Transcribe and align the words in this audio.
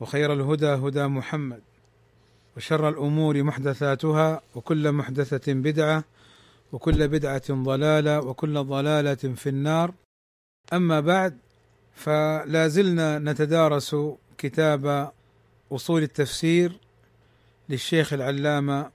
وخير 0.00 0.32
الهدى 0.32 0.66
هدى 0.66 1.06
محمد 1.06 1.62
وشر 2.56 2.88
الأمور 2.88 3.42
محدثاتها 3.42 4.40
وكل 4.54 4.92
محدثة 4.92 5.52
بدعة 5.52 6.04
وكل 6.72 7.08
بدعة 7.08 7.42
ضلالة 7.50 8.20
وكل 8.20 8.64
ضلالة 8.64 9.14
في 9.14 9.48
النار. 9.48 9.94
أما 10.72 11.00
بعد 11.00 11.38
فلا 11.94 12.68
زلنا 12.68 13.18
نتدارس 13.18 13.96
كتاب 14.38 15.12
أصول 15.72 16.02
التفسير 16.02 16.78
للشيخ 17.68 18.12
العلامة 18.12 18.90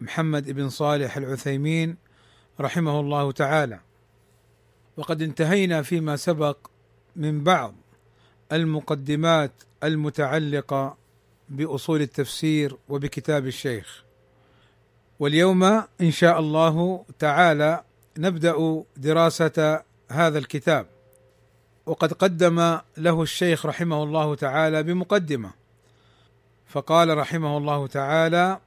محمد 0.00 0.50
بن 0.50 0.68
صالح 0.68 1.16
العثيمين 1.16 1.96
رحمه 2.60 3.00
الله 3.00 3.32
تعالى. 3.32 3.80
وقد 4.96 5.22
انتهينا 5.22 5.82
فيما 5.82 6.16
سبق 6.16 6.56
من 7.16 7.44
بعض 7.44 7.74
المقدمات 8.52 9.50
المتعلقة 9.84 10.96
بأصول 11.48 12.02
التفسير 12.02 12.76
وبكتاب 12.88 13.46
الشيخ. 13.46 14.04
واليوم 15.18 15.62
إن 16.00 16.10
شاء 16.10 16.38
الله 16.40 17.04
تعالى 17.18 17.82
نبدأ 18.18 18.84
دراسة 18.96 19.82
هذا 20.10 20.38
الكتاب. 20.38 20.86
وقد 21.86 22.12
قدم 22.12 22.78
له 22.96 23.22
الشيخ 23.22 23.66
رحمه 23.66 24.02
الله 24.02 24.34
تعالى 24.34 24.82
بمقدمة. 24.82 25.50
فقال 26.68 27.18
رحمه 27.18 27.58
الله 27.58 27.86
تعالى 27.86 28.60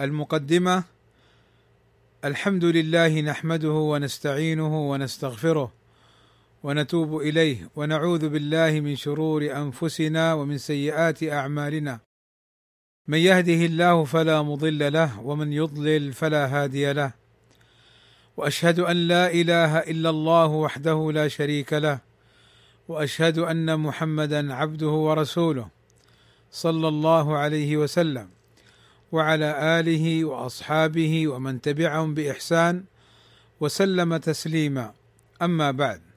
المقدمة 0.00 0.84
الحمد 2.24 2.64
لله 2.64 3.20
نحمده 3.20 3.68
ونستعينه 3.72 4.90
ونستغفره 4.90 5.72
ونتوب 6.62 7.16
إليه 7.16 7.70
ونعوذ 7.76 8.28
بالله 8.28 8.80
من 8.80 8.96
شرور 8.96 9.42
أنفسنا 9.56 10.34
ومن 10.34 10.58
سيئات 10.58 11.22
أعمالنا. 11.22 12.00
من 13.08 13.18
يهده 13.18 13.66
الله 13.66 14.04
فلا 14.04 14.42
مضل 14.42 14.92
له 14.92 15.20
ومن 15.20 15.52
يضلل 15.52 16.12
فلا 16.12 16.46
هادي 16.46 16.92
له. 16.92 17.12
وأشهد 18.36 18.80
أن 18.80 18.96
لا 18.96 19.32
إله 19.32 19.78
إلا 19.78 20.10
الله 20.10 20.46
وحده 20.46 21.12
لا 21.12 21.28
شريك 21.28 21.72
له. 21.72 21.98
وأشهد 22.88 23.38
أن 23.38 23.80
محمدا 23.80 24.54
عبده 24.54 24.90
ورسوله 24.90 25.68
صلى 26.50 26.88
الله 26.88 27.36
عليه 27.36 27.76
وسلم. 27.76 28.28
وعلى 29.12 29.80
آله 29.80 30.24
وأصحابه 30.24 31.28
ومن 31.28 31.60
تبعهم 31.60 32.14
بإحسان 32.14 32.84
وسلم 33.60 34.16
تسليما. 34.16 34.92
أما 35.42 35.70
بعد. 35.70 36.07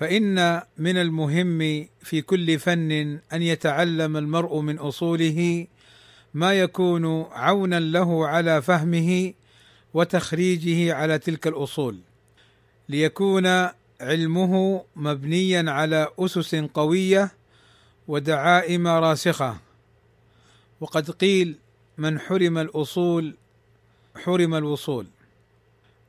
فإن 0.00 0.62
من 0.78 0.96
المهم 0.96 1.88
في 2.00 2.22
كل 2.22 2.58
فن 2.58 2.92
أن 3.32 3.42
يتعلم 3.42 4.16
المرء 4.16 4.60
من 4.60 4.78
أصوله 4.78 5.66
ما 6.34 6.52
يكون 6.52 7.22
عونا 7.32 7.80
له 7.80 8.26
على 8.26 8.62
فهمه 8.62 9.34
وتخريجه 9.94 10.94
على 10.94 11.18
تلك 11.18 11.46
الأصول 11.46 11.98
ليكون 12.88 13.46
علمه 14.00 14.84
مبنيا 14.96 15.70
على 15.70 16.08
أسس 16.18 16.54
قوية 16.54 17.32
ودعائم 18.08 18.86
راسخة. 18.86 19.56
وقد 20.80 21.10
قيل 21.10 21.56
من 21.98 22.20
حرم 22.20 22.58
الأصول 22.58 23.34
حرم 24.16 24.54
الوصول 24.54 25.06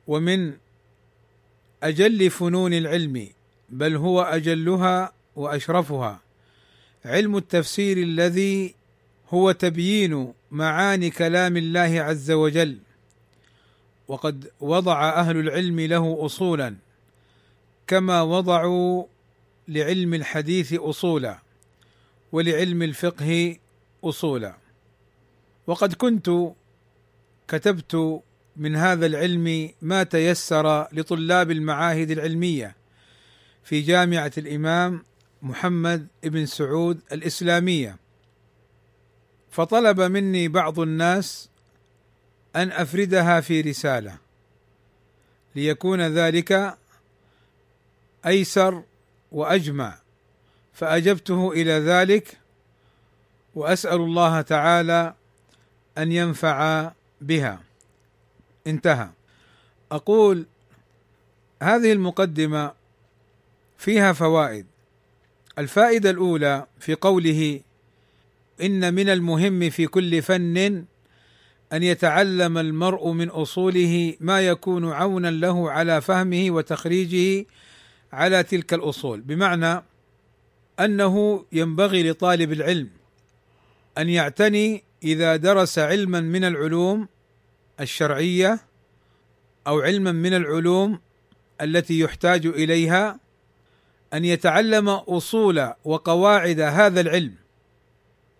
ومن 0.06 0.52
أجل 1.82 2.30
فنون 2.30 2.72
العلم 2.72 3.28
بل 3.72 3.96
هو 3.96 4.22
أجلها 4.22 5.12
وأشرفها. 5.36 6.20
علم 7.04 7.36
التفسير 7.36 7.96
الذي 7.98 8.74
هو 9.28 9.52
تبيين 9.52 10.32
معاني 10.50 11.10
كلام 11.10 11.56
الله 11.56 12.00
عز 12.00 12.30
وجل 12.30 12.78
وقد 14.08 14.50
وضع 14.60 15.08
أهل 15.08 15.36
العلم 15.36 15.80
له 15.80 16.26
اصولا 16.26 16.74
كما 17.86 18.22
وضعوا 18.22 19.04
لعلم 19.68 20.14
الحديث 20.14 20.72
اصولا 20.72 21.38
ولعلم 22.32 22.82
الفقه 22.82 23.56
اصولا. 24.04 24.54
وقد 25.66 25.92
كنت 25.92 26.30
كتبت 27.48 28.22
من 28.56 28.76
هذا 28.76 29.06
العلم 29.06 29.70
ما 29.82 30.02
تيسر 30.02 30.88
لطلاب 30.92 31.50
المعاهد 31.50 32.10
العلمية 32.10 32.81
في 33.64 33.80
جامعة 33.80 34.32
الإمام 34.38 35.04
محمد 35.42 36.06
بن 36.22 36.46
سعود 36.46 37.00
الإسلامية. 37.12 37.96
فطلب 39.50 40.00
مني 40.00 40.48
بعض 40.48 40.80
الناس 40.80 41.48
أن 42.56 42.72
أفردها 42.72 43.40
في 43.40 43.60
رسالة 43.60 44.16
ليكون 45.56 46.00
ذلك 46.00 46.78
أيسر 48.26 48.82
وأجمع. 49.32 49.98
فأجبته 50.74 51.52
إلى 51.52 51.72
ذلك 51.72 52.38
وأسأل 53.54 54.00
الله 54.00 54.40
تعالى 54.40 55.14
أن 55.98 56.12
ينفع 56.12 56.92
بها. 57.20 57.60
انتهى. 58.66 59.08
أقول 59.92 60.46
هذه 61.62 61.92
المقدمة 61.92 62.72
فيها 63.82 64.12
فوائد. 64.12 64.66
الفائدة 65.58 66.10
الأولى 66.10 66.66
في 66.80 66.94
قوله 66.94 67.60
إن 68.62 68.94
من 68.94 69.08
المهم 69.08 69.70
في 69.70 69.86
كل 69.86 70.22
فن 70.22 70.84
أن 71.72 71.82
يتعلم 71.82 72.58
المرء 72.58 73.10
من 73.10 73.28
أصوله 73.28 74.14
ما 74.20 74.40
يكون 74.40 74.92
عونا 74.92 75.30
له 75.30 75.70
على 75.70 76.00
فهمه 76.00 76.50
وتخريجه 76.50 77.46
على 78.12 78.42
تلك 78.42 78.74
الأصول. 78.74 79.20
بمعنى 79.20 79.82
أنه 80.80 81.44
ينبغي 81.52 82.10
لطالب 82.10 82.52
العلم 82.52 82.88
أن 83.98 84.08
يعتني 84.08 84.84
إذا 85.02 85.36
درس 85.36 85.78
علما 85.78 86.20
من 86.20 86.44
العلوم 86.44 87.08
الشرعية 87.80 88.60
أو 89.66 89.80
علما 89.80 90.12
من 90.12 90.34
العلوم 90.34 90.98
التي 91.60 92.00
يحتاج 92.00 92.46
إليها 92.46 93.22
أن 94.14 94.24
يتعلم 94.24 94.88
أصول 94.88 95.72
وقواعد 95.84 96.60
هذا 96.60 97.00
العلم. 97.00 97.34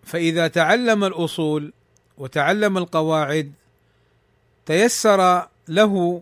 فإذا 0.03 0.47
تعلم 0.47 1.03
الأصول 1.03 1.73
وتعلم 2.17 2.77
القواعد 2.77 3.51
تيسر 4.65 5.47
له 5.67 6.21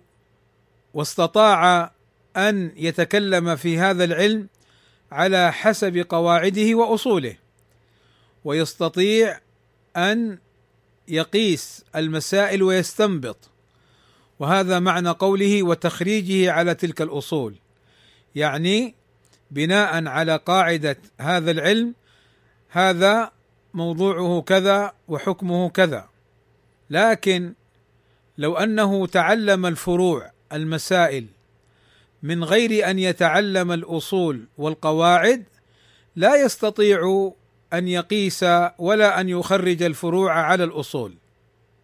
واستطاع 0.93 1.91
أن 2.37 2.71
يتكلم 2.75 3.55
في 3.55 3.77
هذا 3.77 4.03
العلم 4.03 4.47
على 5.11 5.53
حسب 5.53 6.05
قواعده 6.09 6.75
وأصوله 6.75 7.35
ويستطيع 8.45 9.39
أن 9.97 10.37
يقيس 11.07 11.83
المسائل 11.95 12.63
ويستنبط. 12.63 13.37
وهذا 14.39 14.79
معنى 14.79 15.09
قوله 15.09 15.63
وتخريجه 15.63 16.51
على 16.51 16.75
تلك 16.75 17.01
الأصول 17.01 17.55
يعني 18.35 18.95
بناء 19.51 20.07
على 20.07 20.35
قاعدة 20.35 20.97
هذا 21.19 21.51
العلم 21.51 21.93
هذا 22.69 23.31
موضوعه 23.73 24.41
كذا 24.41 24.93
وحكمه 25.07 25.69
كذا. 25.69 26.09
لكن 26.89 27.53
لو 28.37 28.57
أنه 28.57 29.07
تعلم 29.07 29.65
الفروع 29.65 30.31
المسائل 30.53 31.25
من 32.23 32.43
غير 32.43 32.89
أن 32.89 32.99
يتعلم 32.99 33.71
الأصول 33.71 34.45
والقواعد 34.57 35.43
لا 36.15 36.35
يستطيع 36.35 37.31
أن 37.73 37.87
يقيس 37.87 38.45
ولا 38.77 39.21
أن 39.21 39.29
يخرج 39.29 39.83
الفروع 39.83 40.31
على 40.33 40.63
الأصول. 40.63 41.15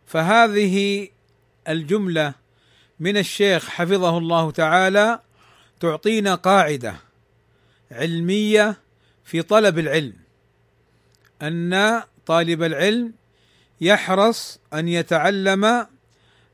فهذه 0.05 1.07
الجملة 1.67 2.33
من 2.99 3.17
الشيخ 3.17 3.69
حفظه 3.69 4.17
الله 4.17 4.51
تعالى 4.51 5.19
تعطينا 5.79 6.35
قاعدة. 6.35 7.06
علمية 7.91 8.77
في 9.23 9.41
طلب 9.41 9.79
العلم 9.79 10.13
أن 11.41 12.01
طالب 12.25 12.63
العلم 12.63 13.13
يحرص 13.81 14.59
أن 14.73 14.87
يتعلم 14.87 15.87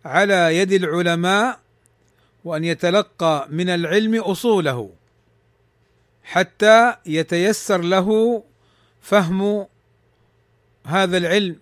على 0.05 0.57
يد 0.57 0.71
العلماء 0.71 1.59
وأن 2.43 2.63
يتلقى 2.63 3.47
من 3.49 3.69
العلم 3.69 4.15
أصوله 4.15 4.89
حتى 6.23 6.95
يتيسر 7.05 7.81
له 7.81 8.43
فهم 9.01 9.67
هذا 10.85 11.17
العلم 11.17 11.59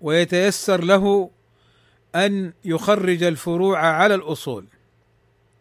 ويتيسر 0.00 0.84
له 0.84 1.30
أن 2.14 2.52
يخرج 2.64 3.22
الفروع 3.22 3.78
على 3.78 4.14
الأصول. 4.14 4.66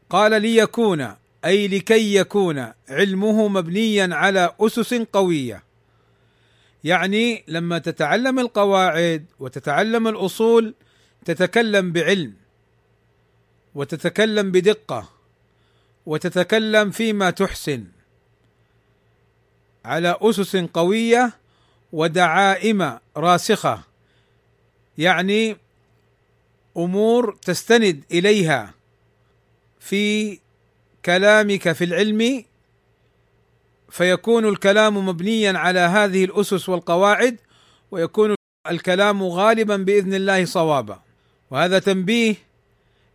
قال 0.09 0.41
ليكون 0.41 1.15
أي 1.45 1.67
لكي 1.67 2.15
يكون 2.15 2.71
علمه 2.89 3.47
مبنيا 3.47 4.15
على 4.15 4.55
أسس 4.59 4.93
قوية. 4.93 5.63
يعني 6.83 7.43
لما 7.47 7.77
تتعلم 7.77 8.39
القواعد 8.39 9.25
وتتعلم 9.39 10.07
الأصول 10.07 10.73
تتكلم 11.25 11.91
بعلم 11.91 12.33
وتتكلم 13.75 14.51
بدقة 14.51 15.09
وتتكلم 16.05 16.91
فيما 16.91 17.29
تحسن. 17.29 17.83
على 19.85 20.17
أسس 20.21 20.55
قوية 20.55 21.33
ودعائم 21.93 22.99
راسخة. 23.17 23.83
يعني 24.97 25.57
أمور 26.77 27.37
تستند 27.41 28.03
إليها 28.11 28.73
في 29.79 30.39
كلامك 31.05 31.71
في 31.71 31.83
العلم 31.83 32.43
فيكون 33.89 34.45
الكلام 34.45 35.07
مبنيا 35.07 35.57
على 35.57 35.79
هذه 35.79 36.25
الأسس 36.25 36.69
والقواعد 36.69 37.37
ويكون 37.91 38.35
الكلام 38.69 39.23
غالبا 39.23 39.77
بإذن 39.77 40.13
الله 40.13 40.45
صوابا. 40.45 40.99
وهذا 41.51 41.79
تنبيه 41.79 42.35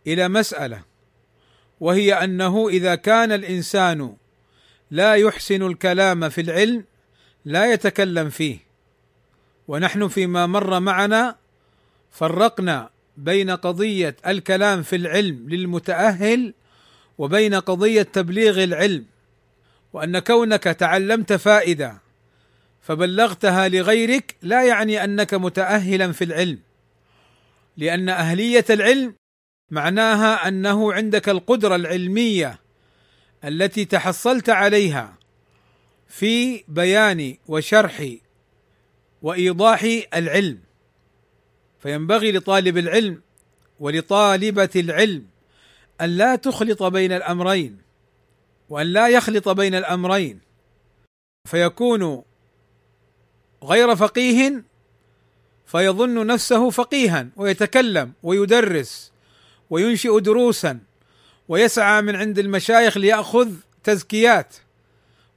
إلى 0.07 0.27
مسألة 0.27 0.81
وهي 1.79 2.13
أنه 2.13 2.69
إذا 2.69 2.95
كان 2.95 3.31
الإنسان 3.31 4.15
لا 4.91 5.15
يحسن 5.15 5.63
الكلام 5.63 6.29
في 6.29 6.41
العلم 6.41 6.83
لا 7.45 7.73
يتكلم 7.73 8.29
فيه. 8.29 8.57
ونحن 9.67 10.07
فيما 10.07 10.45
مر 10.45 10.79
معنا 10.79 11.35
فرقنا 12.11 12.89
بين 13.17 13.49
قضية 13.49 14.15
الكلام 14.27 14.83
في 14.83 14.95
العلم 14.95 15.49
للمتأهل 15.49 16.53
وبين 17.21 17.55
قضية 17.55 18.01
تبليغ 18.01 18.63
العلم 18.63 19.05
وأن 19.93 20.19
كونك 20.19 20.63
تعلمت 20.63 21.33
فائدة 21.33 22.01
فبلغتها 22.81 23.67
لغيرك 23.67 24.35
لا 24.41 24.63
يعني 24.63 25.03
أنك 25.03 25.33
متاهلا 25.33 26.11
في 26.11 26.23
العلم 26.23 26.59
لأن 27.77 28.09
أهلية 28.09 28.65
العلم 28.69 29.15
معناها 29.71 30.47
أنه 30.47 30.93
عندك 30.93 31.29
القدرة 31.29 31.75
العلمية 31.75 32.59
التي 33.45 33.85
تحصلت 33.85 34.49
عليها 34.49 35.17
في 36.07 36.63
بيان 36.67 37.37
وشرح 37.47 38.05
وإيضاح 39.21 39.85
العلم. 40.13 40.59
فينبغي 41.79 42.31
لطالب 42.31 42.77
العلم 42.77 43.21
ولطالبة 43.79 44.69
العلم 44.75 45.30
أن 46.01 46.17
لا 46.17 46.35
تخلط 46.35 46.83
بين 46.83 47.11
الأمرين 47.11 47.77
وأن 48.69 48.87
لا 48.87 49.07
يخلط 49.07 49.49
بين 49.49 49.75
الأمرين. 49.75 50.39
فيكون 51.49 52.23
غير 53.63 53.95
فقيه 53.95 54.63
فيظن 55.65 56.27
نفسه 56.27 56.69
فقيها 56.69 57.27
ويتكلم 57.35 58.13
ويدرس 58.23 59.11
وينشئ 59.69 60.19
دروسا 60.19 60.79
ويسعى 61.47 62.01
من 62.01 62.15
عند 62.15 62.39
المشايخ 62.39 62.97
ليأخذ 62.97 63.51
تزكيات 63.83 64.55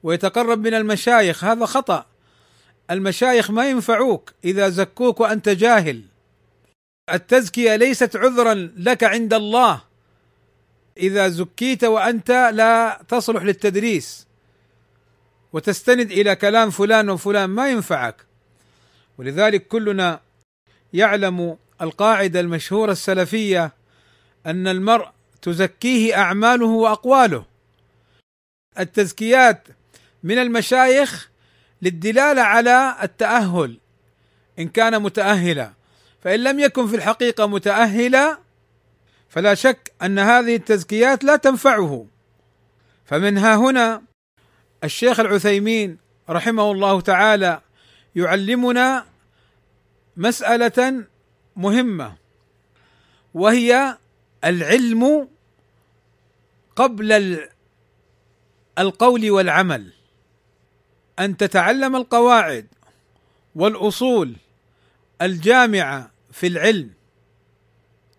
ويتقرب 0.03 0.59
من 0.59 0.73
المشايخ. 0.73 1.43
هذا 1.43 1.65
خطأ. 1.65 2.05
المشايخ 2.91 3.51
ما 3.51 3.69
ينفعوك 3.69 4.33
إذا 4.45 4.69
زكوك 4.69 5.19
وأنت 5.19 5.49
جاهل. 5.49 6.01
التزكية 7.13 7.75
ليست 7.75 8.15
عذرا 8.15 8.53
لك 8.77 9.03
عند 9.03 9.33
الله. 9.33 9.81
إذا 10.97 11.29
زكيت 11.29 11.83
وأنت 11.83 12.31
لا 12.53 13.01
تصلح 13.07 13.43
للتدريس 13.43 14.27
وتستند 15.53 16.11
إلى 16.11 16.35
كلام 16.35 16.69
فلان 16.69 17.09
وفلان 17.09 17.49
ما 17.49 17.69
ينفعك. 17.69 18.25
ولذلك 19.17 19.67
كلنا 19.67 20.19
يعلم 20.93 21.57
القاعدة 21.81 22.39
المشهورة 22.39 22.91
السلفية 22.91 23.73
أن 24.45 24.67
المرء 24.67 25.07
تزكيه 25.41 26.17
أعماله 26.17 26.65
وأقواله. 26.65 27.45
التزكيات 28.79 29.67
من 30.23 30.37
المشايخ 30.37 31.29
للدلالة 31.81 32.41
على 32.41 32.95
التأهل 33.03 33.77
إن 34.59 34.67
كان 34.67 35.01
متأهلا. 35.01 35.73
فإن 36.23 36.43
لم 36.43 36.59
يكن 36.59 36.87
في 36.87 36.95
الحقيقة 36.95 37.47
متأهلا 37.47 38.44
فلا 39.35 39.53
شك 39.53 39.91
أن 40.01 40.19
هذه 40.19 40.55
التزكيات 40.55 41.23
لا 41.23 41.35
تنفعه. 41.35 42.05
فمنها 43.05 43.55
هنا 43.55 44.01
الشيخ 44.83 45.19
العثيمين 45.19 45.97
رحمه 46.29 46.71
الله 46.71 47.01
تعالى 47.01 47.61
يعلمنا 48.15 49.05
مسألة 50.17 51.03
مهمة 51.55 52.15
وهي 53.33 53.97
العلم 54.45 55.27
قبل 56.75 57.39
القول 58.79 59.31
والعمل. 59.31 59.93
أن 61.19 61.37
تتعلم 61.37 61.95
القواعد 61.95 62.67
والأصول 63.55 64.35
الجامعة 65.21 66.11
في 66.31 66.47
العلم 66.47 66.94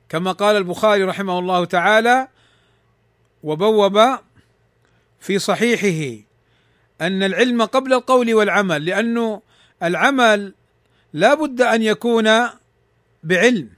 كما 0.08 0.32
قال 0.32 0.56
البخاري 0.56 1.04
رحمه 1.04 1.38
الله 1.38 1.64
تعالى 1.64 2.28
وبوب 3.42 4.18
في 5.20 5.38
صحيحه 5.38 6.22
أن 7.00 7.22
العلم 7.22 7.62
قبل 7.62 7.92
القول 7.92 8.34
والعمل 8.34 8.84
لأنه 8.84 9.42
العمل 9.82 10.54
لا 11.12 11.34
بد 11.34 11.60
أن 11.60 11.82
يكون 11.82 12.30
بعلم 13.22 13.70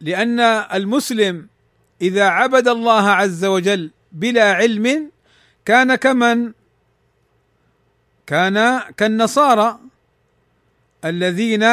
لأن 0.00 0.40
المسلم 0.40 1.48
إذا 2.02 2.24
عبد 2.24 2.68
الله 2.68 3.10
عز 3.10 3.44
وجل 3.44 3.90
بلا 4.12 4.52
علم 4.52 5.10
كان 5.64 5.94
كمن؟ 5.94 6.52
كان 8.26 8.80
كالنصارى 8.96 9.80
الذين 11.04 11.66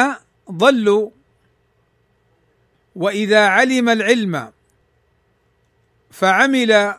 ضلوا 0.50 1.10
وإذا 2.96 3.46
علم 3.46 3.88
العلم 3.88 4.52
فعمل 6.10 6.94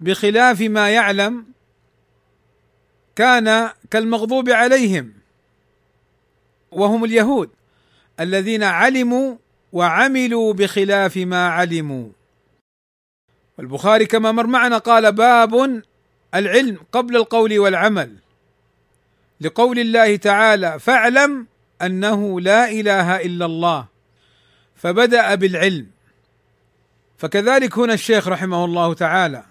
بخلاف 0.00 0.60
ما 0.60 0.90
يعلم 0.90 1.44
كان 3.16 3.70
كالمغضوب 3.90 4.50
عليهم 4.50 5.12
وهم 6.72 7.04
اليهود 7.04 7.50
الذين 8.20 8.62
علموا 8.62 9.36
وعملوا 9.72 10.52
بخلاف 10.52 11.16
ما 11.16 11.48
علموا. 11.48 12.08
والبخاري 13.58 14.06
كما 14.06 14.32
مر 14.32 14.46
معنا 14.46 14.78
قال 14.78 15.12
باب 15.12 15.82
العلم 16.34 16.78
قبل 16.92 17.16
القول 17.16 17.58
والعمل. 17.58 18.16
لقول 19.40 19.78
الله 19.78 20.16
تعالى 20.16 20.78
فاعلم 20.78 21.46
أنه 21.82 22.40
لا 22.40 22.70
إله 22.70 23.20
إلا 23.20 23.46
الله. 23.46 23.86
فبدأ 24.78 25.34
بالعلم. 25.34 25.86
فكذلك 27.18 27.78
هنا 27.78 27.94
الشيخ 27.94 28.28
رحمه 28.28 28.64
الله 28.64 28.94
تعالى 28.94 29.44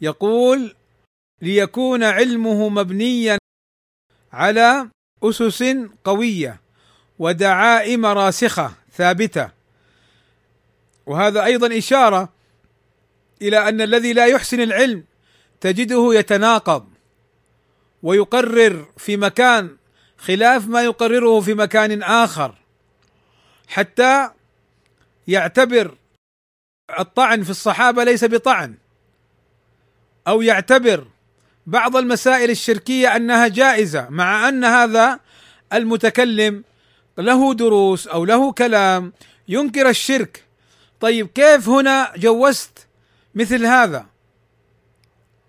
يقول 0.00 0.74
ليكون 1.42 2.04
علمه 2.04 2.68
مبنيا 2.68 3.38
على 4.32 4.88
أسس 5.22 5.64
قوية 6.04 6.60
ودعائم 7.18 8.06
راسخة 8.06 8.72
ثابتة. 8.92 9.50
وهذا 11.06 11.44
أيضا 11.44 11.78
إشارة 11.78 12.28
إلى 13.42 13.68
أن 13.68 13.80
الذي 13.80 14.12
لا 14.12 14.26
يحسن 14.26 14.60
العلم 14.60 15.04
تجده 15.60 16.10
يتناقض 16.12 16.88
ويقرر 18.02 18.86
في 18.96 19.16
مكان 19.16 19.76
خلاف 20.18 20.68
ما 20.68 20.82
يقرره 20.82 21.40
في 21.40 21.54
مكان 21.54 22.02
آخر 22.02 22.54
حتى 23.68 24.30
يعتبر 25.28 25.94
الطعن 26.98 27.42
في 27.42 27.50
الصحابة 27.50 28.04
ليس 28.04 28.24
بطعن 28.24 28.74
أو 30.28 30.42
يعتبر 30.42 31.06
بعض 31.66 31.96
المسائل 31.96 32.50
الشركية 32.50 33.16
أنها 33.16 33.48
جائزة 33.48 34.08
مع 34.10 34.48
أن 34.48 34.64
هذا 34.64 35.20
المتكلم 35.72 36.64
له 37.18 37.54
دروس 37.54 38.06
أو 38.06 38.24
له 38.24 38.52
كلام 38.52 39.12
ينكر 39.48 39.88
الشرك. 39.88 40.44
طيب 41.00 41.26
كيف 41.26 41.68
هنا 41.68 42.12
جوزت 42.16 42.86
مثل 43.34 43.66
هذا؟ 43.66 44.06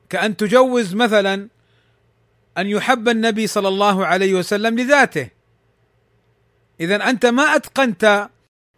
كأن 0.09 0.37
تجوز 0.37 0.95
مثلا 0.95 1.47
أن 2.57 2.67
يحب 2.67 3.09
النبي 3.09 3.47
صلى 3.47 3.67
الله 3.67 4.05
عليه 4.05 4.33
وسلم 4.33 4.79
لذاته. 4.79 5.29
إذا 6.79 7.09
أنت 7.09 7.25
ما 7.25 7.55
أتقنت 7.55 8.29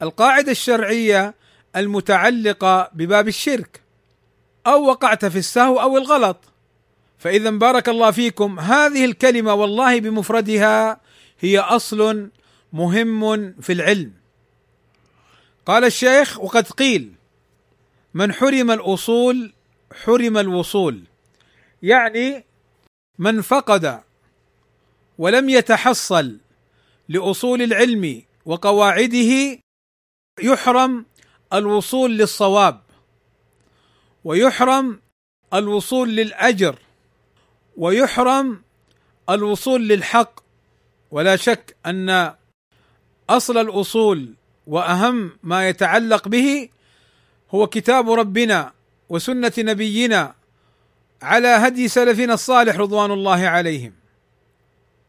القاعدة 0.01 0.51
الشرعية 0.51 1.36
المتعلقة 1.75 2.89
بباب 2.93 3.27
الشرك 3.27 3.81
أو 4.67 4.84
وقعت 4.86 5.25
في 5.25 5.38
السهو 5.38 5.81
أو 5.81 5.98
الغلط. 5.98 6.38
فإذا 7.17 7.50
بارك 7.50 7.89
الله 7.89 8.12
فيكم 8.12 8.60
هذه 8.60 9.05
الكلمة 9.05 9.53
والله 9.53 10.00
بمفردها 10.00 11.01
هي 11.39 11.60
أصل 11.60 12.29
مهم 12.74 13.53
في 13.62 13.74
العلم. 13.74 14.13
قال 15.65 15.86
الشيخ 15.86 16.39
وقد 16.39 16.67
قيل 16.67 17.13
من 18.13 18.34
حرم 18.34 18.72
الأصول 18.72 19.53
حرم 20.03 20.38
الوصول 20.38 21.03
يعني 21.84 22.46
من 23.20 23.41
فقد 23.41 24.01
ولم 25.17 25.50
يتحصل 25.50 26.38
لأصول 27.10 27.62
العلم 27.62 28.22
وقواعده 28.46 29.61
يحرم 30.43 31.05
الوصول 31.53 32.17
للصواب 32.17 32.81
ويحرم 34.24 35.00
الوصول 35.53 36.10
للأجر 36.15 36.79
ويحرم 37.77 38.62
الوصول 39.29 39.88
للحق. 39.88 40.39
ولا 41.12 41.36
شك 41.36 41.75
أن 41.86 42.33
أصل 43.29 43.57
الاصول 43.57 44.33
وأهم 44.67 45.31
ما 45.43 45.69
يتعلق 45.69 46.27
به 46.27 46.69
هو 47.51 47.67
كتاب 47.67 48.12
ربنا 48.12 48.71
وسنة 49.10 49.53
نبينا 49.57 50.36
على 51.21 51.48
هدي 51.48 51.88
سلفنا 51.88 52.33
الصالح 52.33 52.75
رضوان 52.75 53.12
الله 53.12 53.48
عليهم. 53.48 53.93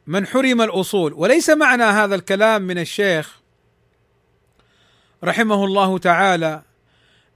من 0.07 0.27
حرم 0.27 0.63
الاصول 0.63 1.13
وليس 1.13 1.51
معنى 1.51 1.85
هذا 1.85 2.15
الكلام 2.15 2.63
من 2.63 2.79
الشيخ 2.79 3.42
رحمه 5.25 5.65
الله 5.65 5.99
تعالى 5.99 6.63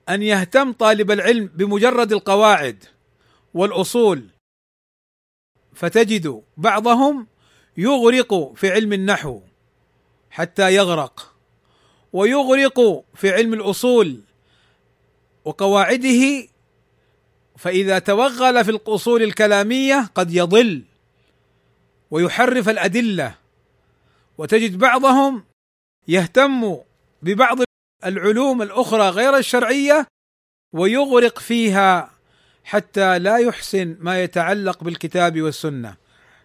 أن 0.08 0.22
يهتم 0.22 0.72
طالب 0.72 1.10
العلم 1.10 1.46
بمجرد 1.46 2.12
القواعد 2.12 2.84
والأصول 3.54 4.28
فتجد 5.74 6.42
بعضهم 6.56 7.26
يغرق 7.76 8.52
في 8.54 8.70
علم 8.70 8.92
النحو 8.92 9.40
حتى 10.30 10.74
يغرق 10.74 11.34
ويغرق 12.12 13.04
في 13.14 13.30
علم 13.30 13.54
الأصول 13.54 14.20
وقواعده 15.44 16.48
فإذا 17.56 17.98
توغل 17.98 18.64
في 18.64 18.70
الأصول 18.70 19.22
الكلامية 19.22 20.10
قد 20.14 20.34
يضل 20.34 20.82
ويحرف 22.10 22.68
الأدلة 22.68 23.34
وتجد 24.38 24.78
بعضهم 24.78 25.44
يهتم 26.08 26.76
ببعض 27.22 27.65
العلوم 28.06 28.62
الأخرى 28.62 29.08
غير 29.08 29.36
الشرعية 29.36 30.06
ويغرق 30.72 31.38
فيها 31.38 32.10
حتى 32.64 33.18
لا 33.18 33.36
يحسن 33.36 33.96
ما 34.00 34.22
يتعلق 34.22 34.84
بالكتاب 34.84 35.42
والسنة. 35.42 35.96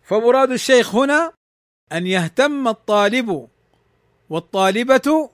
فمراد 0.04 0.52
الشيخ 0.52 0.96
هنا 0.96 1.34
أن 1.92 2.08
يهتم 2.08 2.68
الطالب 2.68 3.48
والطالبة 4.30 5.30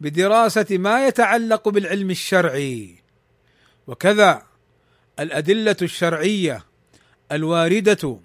بدراسة 0.00 0.66
ما 0.70 1.06
يتعلق 1.06 1.68
بالعلم 1.68 2.10
الشرعي. 2.10 2.96
وكذا 3.86 4.42
الأدلة 5.20 5.76
الشرعية 5.82 6.64
الواردة 7.32 8.18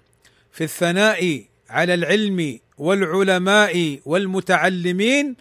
في 0.52 0.64
الثناء 0.64 1.44
على 1.70 1.94
العلم 1.94 2.60
والعلماء 2.78 4.00
والمتعلمين 4.04 5.36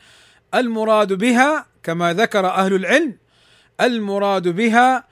المراد 0.55 1.13
بها 1.13 1.73
كما 1.84 2.13
ذكر 2.13 2.46
أهل 2.48 2.74
العلم 2.74 3.18
المراد 3.82 4.48
بها 4.48 5.04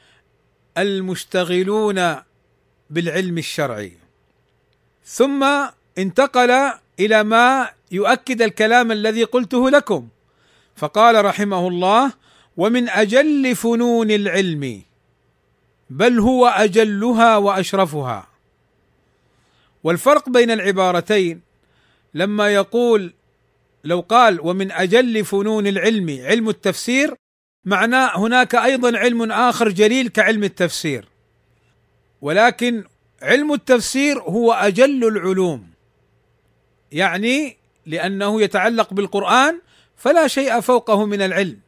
المشتغلون 0.77 2.15
بالعلم 2.89 3.37
الشرعي. 3.37 3.93
ثم 5.05 5.45
انتقل 5.97 6.71
إلى 6.99 7.23
ما 7.23 7.69
يؤكد 7.91 8.41
الكلام 8.41 8.91
الذي 8.91 9.23
قلته 9.23 9.69
لكم. 9.69 10.07
فقال 10.75 11.25
رحمه 11.25 11.67
الله 11.67 12.13
ومن 12.57 12.89
أجل 12.89 13.55
فنون 13.55 14.11
العلم 14.11 14.81
بل 15.89 16.19
هو 16.19 16.47
أجلها 16.47 17.37
وأشرفها 17.37 18.27
والفرق 19.83 20.29
بين 20.29 20.51
العبارتين 20.51 21.41
لما 22.13 22.49
يقول 22.49 23.13
لو 23.83 23.99
قال 23.99 24.41
ومن 24.41 24.71
أجل 24.71 25.25
فنون 25.25 25.67
العلم 25.67 26.21
علم 26.23 26.49
التفسير 26.49 27.15
معناه 27.65 28.17
هناك 28.17 28.55
أيضا 28.55 28.97
علم 28.97 29.31
آخر 29.31 29.69
جليل 29.69 30.07
كعلم 30.07 30.43
التفسير. 30.43 31.07
ولكن 32.21 32.83
علم 33.21 33.53
التفسير 33.53 34.21
هو 34.21 34.53
أجل 34.53 35.07
العلوم. 35.07 35.69
يعني 36.91 37.57
لأنه 37.85 38.41
يتعلق 38.41 38.93
بالقرآن 38.93 39.61
فلا 39.97 40.27
شيء 40.27 40.59
فوقه 40.59 41.05
من 41.05 41.21
العلم. 41.21 41.59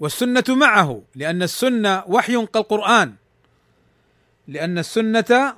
والسنة 0.00 0.44
معه 0.48 1.02
لأن 1.14 1.42
السنة 1.42 2.04
وحي 2.06 2.46
كالقرآن. 2.46 3.14
لأن 4.48 4.78
السنة 4.78 5.56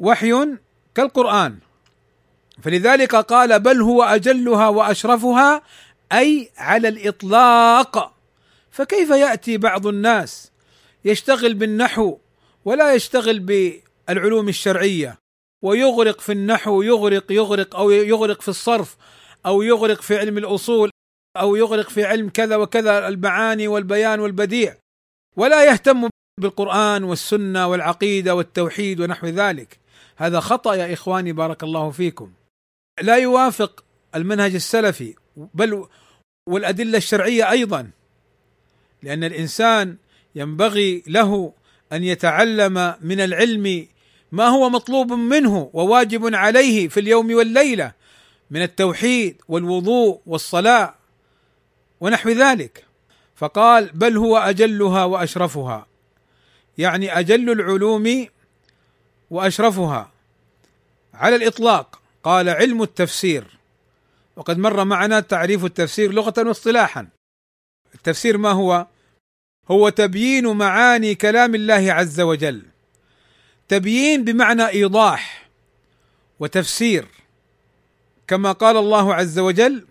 وحي 0.00 0.46
كالقرآن. 0.94 1.58
فلذلك 2.62 3.16
قال 3.16 3.60
بل 3.60 3.82
هو 3.82 4.02
أجلها 4.02 4.68
وأشرفها 4.68 5.62
أي 6.12 6.50
على 6.56 6.88
الإطلاق. 6.88 8.14
فكيف 8.70 9.10
يأتي 9.10 9.56
بعض 9.56 9.86
الناس 9.86 10.50
يشتغل 11.04 11.54
بالنحو 11.54 12.18
ولا 12.64 12.94
يشتغل 12.94 13.38
بالعلوم 13.38 14.48
الشرعية 14.48 15.18
ويغرق 15.62 16.20
في 16.20 16.32
النحو 16.32 16.82
يغرق 16.82 17.32
يغرق 17.32 17.76
أو 17.76 17.90
يغرق 17.90 18.42
في 18.42 18.48
الصرف 18.48 18.96
أو 19.46 19.62
يغرق 19.62 20.00
في 20.00 20.18
علم 20.18 20.38
الأصول 20.38 20.90
أو 21.36 21.56
يغرق 21.56 21.88
في 21.88 22.04
علم 22.04 22.28
كذا 22.28 22.56
وكذا 22.56 23.08
المعاني 23.08 23.68
والبيان 23.68 24.20
والبديع؟ 24.20 24.76
ولا 25.36 25.64
يهتم 25.64 26.08
بالقرآن 26.40 27.04
والسنة 27.04 27.68
والعقيدة 27.68 28.34
والتوحيد 28.34 29.00
ونحو 29.00 29.26
ذلك. 29.26 29.78
هذا 30.16 30.40
خطأ 30.40 30.74
يا 30.74 30.92
إخواني 30.92 31.32
بارك 31.32 31.62
الله 31.62 31.90
فيكم. 31.90 32.32
لا 33.00 33.16
يوافق 33.16 33.84
المنهج 34.14 34.54
السلفي 34.54 35.14
بل 35.36 35.86
والأدلة 36.46 36.98
الشرعية 36.98 37.50
أيضا. 37.50 37.90
لأن 39.02 39.24
الإنسان 39.24 39.96
ينبغي 40.34 41.02
له 41.06 41.52
أن 41.92 42.04
يتعلم 42.04 42.94
من 43.00 43.20
العلم 43.20 43.86
ما 44.32 44.44
هو 44.48 44.70
مطلوب 44.70 45.12
منه 45.12 45.70
وواجب 45.72 46.34
عليه 46.34 46.88
في 46.88 47.00
اليوم 47.00 47.34
والليلة 47.34 47.92
من 48.50 48.62
التوحيد 48.62 49.42
والوضوء 49.48 50.20
والصلاة 50.26 50.94
ونحو 52.00 52.30
ذلك. 52.30 52.84
فقال 53.36 53.90
بل 53.94 54.16
هو 54.16 54.36
أجلها 54.36 55.04
وأشرفها. 55.04 55.86
يعني 56.78 57.18
أجل 57.18 57.50
العلوم 57.50 58.26
وأشرفها 59.30 60.10
على 61.14 61.36
الإطلاق. 61.36 62.01
قال 62.22 62.48
علم 62.48 62.82
التفسير. 62.82 63.44
وقد 64.36 64.58
مر 64.58 64.84
معنا 64.84 65.20
تعريف 65.20 65.64
التفسير 65.64 66.12
لغة 66.12 66.34
واصطلاحا. 66.38 67.08
التفسير 67.94 68.38
ما 68.38 68.50
هو؟ 68.50 68.86
هو 69.70 69.88
تبيين 69.88 70.46
معاني 70.46 71.14
كلام 71.14 71.54
الله 71.54 71.92
عز 71.92 72.20
وجل. 72.20 72.62
تبيين 73.68 74.24
بمعنى 74.24 74.68
إيضاح 74.68 75.48
وتفسير. 76.40 77.06
كما 78.28 78.52
قال 78.52 78.76
الله 78.76 79.14
عز 79.14 79.38
وجل 79.38 79.86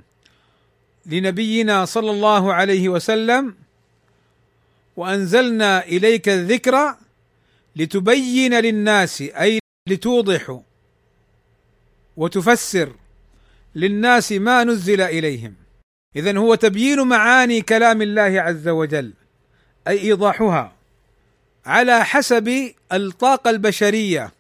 لنبينا 1.06 1.86
صلى 1.86 2.12
الله 2.12 2.54
عليه 2.54 2.90
وسلم 2.90 3.56
وأنزلنا 4.98 5.84
إليك 5.84 6.30
الذكر 6.30 6.96
لتبين 7.76 8.54
للناس 8.60 9.22
أي 9.22 9.60
لتوضح 9.90 10.60
وتفسر 12.18 12.94
للناس 13.76 14.32
ما 14.32 14.64
نزل 14.64 15.02
إليهم. 15.02 15.54
اذا 16.16 16.38
هو 16.38 16.56
تبيين 16.56 17.02
معاني 17.02 17.62
كلام 17.62 18.02
الله 18.02 18.42
عز 18.42 18.68
وجل 18.68 19.14
أي 19.88 20.02
إيضاحها 20.02 20.74
على 21.66 22.06
حسب 22.06 22.74
الطاقة 22.94 23.50
البشرية 23.50 24.32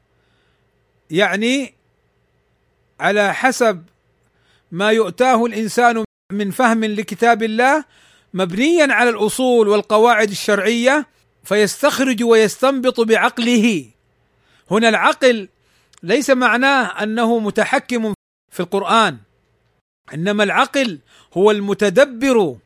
يعني 1.11 1.73
على 2.99 3.33
حسب 3.33 3.83
ما 4.71 4.91
يؤتاه 4.91 5.45
الإنسان 5.45 6.03
من 6.31 6.51
فهم 6.51 6.85
لكتاب 6.85 7.43
الله 7.43 7.85
مبنيا 8.33 8.93
على 8.93 9.09
الأصول 9.09 9.67
والقواعد 9.67 10.29
الشرعية 10.29 11.07
فيستخرج 11.43 12.23
ويستنبط 12.23 13.01
بعقله. 13.01 13.85
هنا 14.71 14.89
العقل 14.89 15.49
ليس 16.03 16.29
معناه 16.29 17.03
أنه 17.03 17.39
متحكم 17.39 18.13
في 18.51 18.59
القرآن. 18.59 19.17
إنما 20.13 20.43
العقل 20.43 20.99
هو 21.33 21.51
المتدبر 21.51 22.57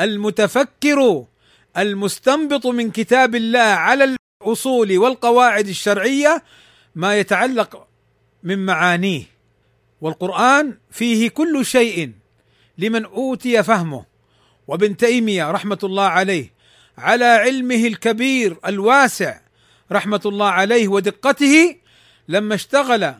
المتفكر 0.00 1.24
المستنبط 1.78 2.66
من 2.66 2.90
كتاب 2.90 3.34
الله 3.34 3.58
على 3.58 4.16
الأصول 4.42 4.98
والقواعد 4.98 5.68
الشرعية 5.68 6.42
ما 6.94 7.18
يتعلق 7.18 7.86
من 8.42 8.66
معانيه. 8.66 9.24
والقرآن 10.00 10.78
فيه 10.90 11.28
كل 11.28 11.66
شيء 11.66 12.12
لمن 12.78 13.04
أوتي 13.04 13.62
فهمه. 13.62 14.04
وابن 14.68 14.96
تيمية 14.96 15.50
رحمة 15.50 15.78
الله 15.84 16.04
عليه 16.04 16.52
على 16.98 17.24
علمه 17.24 17.86
الكبير 17.86 18.56
الواسع 18.66 19.40
رحمة 19.92 20.20
الله 20.26 20.46
عليه 20.46 20.88
ودقته 20.88 21.76
لما 22.28 22.54
اشتغل 22.54 23.14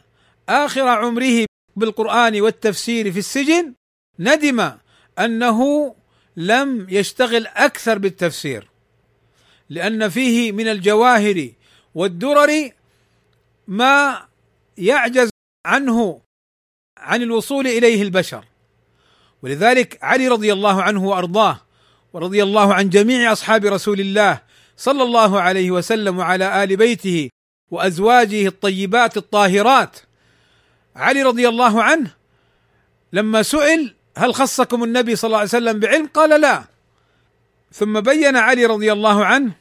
آخر 0.48 0.88
عمره 0.88 1.46
بالقرآن 1.76 2.40
والتفسير 2.40 3.12
في 3.12 3.18
السجن 3.18 3.74
ندم 4.18 4.72
أنه 5.18 5.94
لم 6.36 6.86
يشتغل 6.90 7.46
أكثر 7.46 7.98
بالتفسير 7.98 8.68
لأن 9.70 10.08
فيه 10.08 10.52
من 10.52 10.68
الجواهر 10.68 11.50
والدرر 11.94 12.70
ما 13.68 14.26
يعجز 14.78 15.30
عنه 15.66 16.20
عن 16.98 17.22
الوصول 17.22 17.66
إليه 17.66 18.02
البشر. 18.02 18.44
ولذلك 19.42 19.98
علي 20.02 20.28
رضي 20.28 20.52
الله 20.52 20.82
عنه 20.82 21.04
وأرضاه 21.04 21.60
ورضي 22.12 22.42
الله 22.42 22.74
عن 22.74 22.88
جميع 22.88 23.32
أصحاب 23.32 23.64
رسول 23.64 24.00
الله 24.00 24.40
صلى 24.76 25.02
الله 25.02 25.40
عليه 25.40 25.70
وسلم 25.70 26.18
وعلى 26.18 26.64
آل 26.64 26.76
بيته 26.76 27.30
وأزواجه 27.70 28.46
الطيبات 28.46 29.16
الطاهرات. 29.16 29.98
علي 30.96 31.22
رضي 31.22 31.48
الله 31.48 31.82
عنه 31.82 32.10
لما 33.12 33.42
سئل 33.42 33.94
هل 34.16 34.34
خصكم 34.34 34.84
النبي 34.84 35.16
صلى 35.16 35.28
الله 35.28 35.38
عليه 35.38 35.48
وسلم 35.48 35.80
بعلم؟ 35.80 36.06
قال 36.06 36.40
لا. 36.40 36.64
ثم 37.72 38.00
بين 38.00 38.36
علي 38.36 38.66
رضي 38.66 38.92
الله 38.92 39.24
عنه 39.24 39.52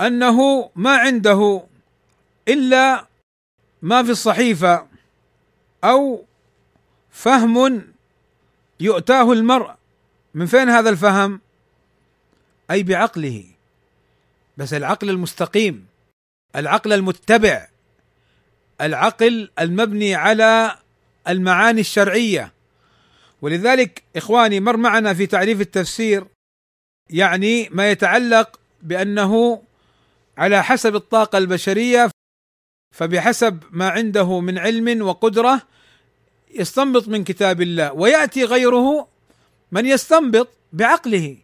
أنه 0.00 0.70
ما 0.76 0.96
عنده 0.96 1.66
إلا 2.48 3.06
ما 3.82 4.02
في 4.02 4.10
الصحيفة 4.10 4.86
أو 5.84 6.24
فهم 7.10 7.84
يؤتاه 8.80 9.32
المرء. 9.32 9.70
من 10.34 10.46
فين 10.46 10.68
هذا 10.68 10.90
الفهم؟ 10.90 11.40
أي 12.70 12.82
بعقله. 12.82 13.44
بس 14.56 14.74
العقل 14.74 15.10
المستقيم. 15.10 15.86
العقل 16.56 16.92
المتبع 16.92 17.68
العقل 18.80 19.50
المبني 19.60 20.14
على 20.14 20.76
المعاني 21.28 21.80
الشرعية. 21.80 22.52
ولذلك 23.42 24.02
إخواني 24.16 24.60
مر 24.60 24.76
معنا 24.76 25.14
في 25.14 25.26
تعريف 25.26 25.60
التفسير 25.60 26.26
يعني 27.10 27.68
ما 27.68 27.90
يتعلق 27.90 28.60
بأنه 28.82 29.62
على 30.38 30.64
حسب 30.64 30.94
الطاقة 30.96 31.38
البشرية 31.38 32.10
فبحسب 32.94 33.62
ما 33.70 33.88
عنده 33.88 34.40
من 34.40 34.58
علم 34.58 35.02
وقدرة 35.02 35.62
يستنبط 36.54 37.08
من 37.08 37.24
كتاب 37.24 37.62
الله. 37.62 37.92
ويأتي 37.92 38.44
غيره 38.44 39.08
من 39.72 39.86
يستنبط 39.86 40.48
بعقله. 40.72 41.36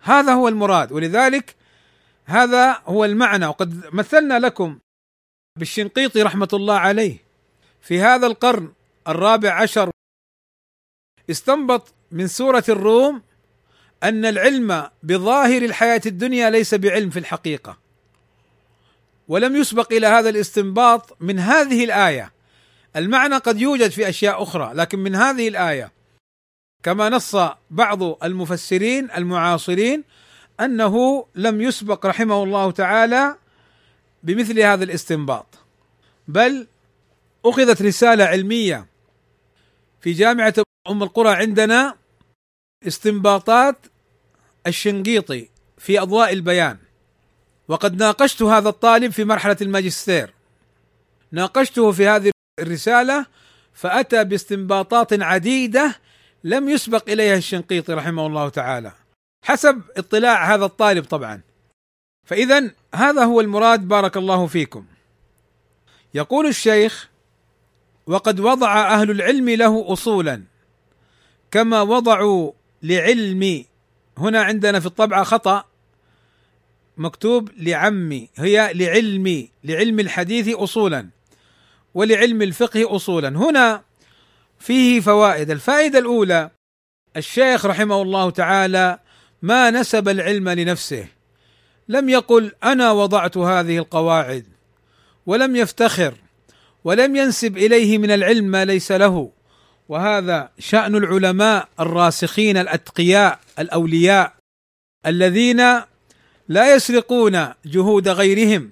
هذا 0.00 0.32
هو 0.32 0.48
المراد. 0.48 0.92
ولذلك 0.92 1.54
هذا 2.30 2.82
هو 2.86 3.04
المعنى. 3.04 3.46
وقد 3.46 3.94
مثلنا 3.94 4.38
لكم 4.38 4.78
بالشنقيطي 5.58 6.22
رحمة 6.22 6.48
الله 6.52 6.74
عليه. 6.74 7.16
في 7.80 8.00
هذا 8.00 8.26
القرن 8.26 8.72
الرابع 9.08 9.62
عشر 9.62 9.90
استنبط 11.30 11.94
من 12.10 12.26
سورة 12.26 12.64
الروم 12.68 13.22
أن 14.02 14.24
العلم 14.24 14.88
بظاهر 15.02 15.62
الحياة 15.62 16.02
الدنيا 16.06 16.50
ليس 16.50 16.74
بعلم 16.74 17.10
في 17.10 17.18
الحقيقة. 17.18 17.78
ولم 19.28 19.56
يسبق 19.56 19.92
إلى 19.92 20.06
هذا 20.06 20.28
الاستنباط 20.28 21.16
من 21.20 21.38
هذه 21.38 21.84
الآية. 21.84 22.32
المعنى 22.96 23.36
قد 23.36 23.60
يوجد 23.60 23.90
في 23.90 24.08
أشياء 24.08 24.42
أخرى 24.42 24.72
لكن 24.74 24.98
من 24.98 25.14
هذه 25.14 25.48
الآية 25.48 25.92
كما 26.82 27.08
نص 27.08 27.36
بعض 27.70 28.24
المفسرين 28.24 29.10
المعاصرين 29.10 30.04
أنه 30.60 31.26
لم 31.34 31.60
يسبق 31.60 32.06
رحمه 32.06 32.42
الله 32.42 32.70
تعالى 32.70 33.36
بمثل 34.22 34.60
هذا 34.60 34.84
الاستنباط 34.84 35.46
بل 36.28 36.66
أخذت 37.44 37.82
رسالة 37.82 38.24
علمية 38.24 38.86
في 40.00 40.12
جامعة 40.12 40.54
أم 40.90 41.02
القرى 41.02 41.30
عندنا 41.30 41.94
استنباطات 42.86 43.76
الشنقيطي 44.66 45.48
في 45.78 46.02
أضواء 46.02 46.32
البيان. 46.32 46.78
وقد 47.68 48.02
ناقشت 48.02 48.42
هذا 48.42 48.68
الطالب 48.68 49.12
في 49.12 49.24
مرحلة 49.24 49.56
الماجستير. 49.60 50.34
ناقشته 51.32 51.92
في 51.92 52.08
هذه 52.08 52.30
الرسالة 52.60 53.26
فأتى 53.74 54.24
باستنباطات 54.24 55.22
عديدة 55.22 55.96
لم 56.44 56.68
يسبق 56.68 57.10
إليها 57.10 57.36
الشنقيطي 57.36 57.92
رحمه 57.92 58.26
الله 58.26 58.48
تعالى. 58.48 58.92
حسب 59.44 59.82
اطلاع 59.96 60.54
هذا 60.54 60.64
الطالب 60.64 61.04
طبعا. 61.04 61.40
فاذا 62.26 62.70
هذا 62.94 63.24
هو 63.24 63.40
المراد 63.40 63.88
بارك 63.88 64.16
الله 64.16 64.46
فيكم. 64.46 64.86
يقول 66.14 66.46
الشيخ 66.46 67.08
وقد 68.06 68.40
وضع 68.40 68.94
أهل 68.94 69.10
العلم 69.10 69.48
له 69.48 69.92
اصولا 69.92 70.42
كما 71.50 71.82
وضعوا 71.82 72.52
لعلم. 72.82 73.64
هنا 74.18 74.42
عندنا 74.42 74.80
في 74.80 74.86
الطبعة 74.86 75.24
خطأ. 75.24 75.64
مكتوب 76.96 77.50
لعمي 77.56 78.28
هي 78.36 78.72
لعلمي 78.74 79.50
لعلم 79.64 80.00
الحديث 80.00 80.48
اصولا 80.48 81.08
ولعلم 81.94 82.42
الفقه 82.42 82.96
اصولا. 82.96 83.28
هنا 83.28 83.82
فيه 84.58 85.00
فوائد. 85.00 85.50
الفائدة 85.50 85.98
الأولى 85.98 86.50
الشيخ 87.16 87.66
رحمه 87.66 88.02
الله 88.02 88.30
تعالى 88.30 88.98
ما 89.42 89.70
نسب 89.70 90.08
العلم 90.08 90.48
لنفسه. 90.48 91.06
لم 91.88 92.08
يقل 92.08 92.52
أنا 92.64 92.92
وضعت 92.92 93.36
هذه 93.36 93.78
القواعد 93.78 94.46
ولم 95.26 95.56
يفتخر 95.56 96.14
ولم 96.84 97.16
ينسب 97.16 97.56
إليه 97.56 97.98
من 97.98 98.10
العلم 98.10 98.44
ما 98.44 98.64
ليس 98.64 98.92
له. 98.92 99.30
وهذا 99.88 100.50
شأن 100.58 100.96
العلماء 100.96 101.68
الراسخين 101.80 102.56
الأتقياء 102.56 103.40
الأولياء 103.58 104.34
الذين 105.06 105.58
لا 106.48 106.74
يسرقون 106.74 107.48
جهود 107.66 108.08
غيرهم 108.08 108.70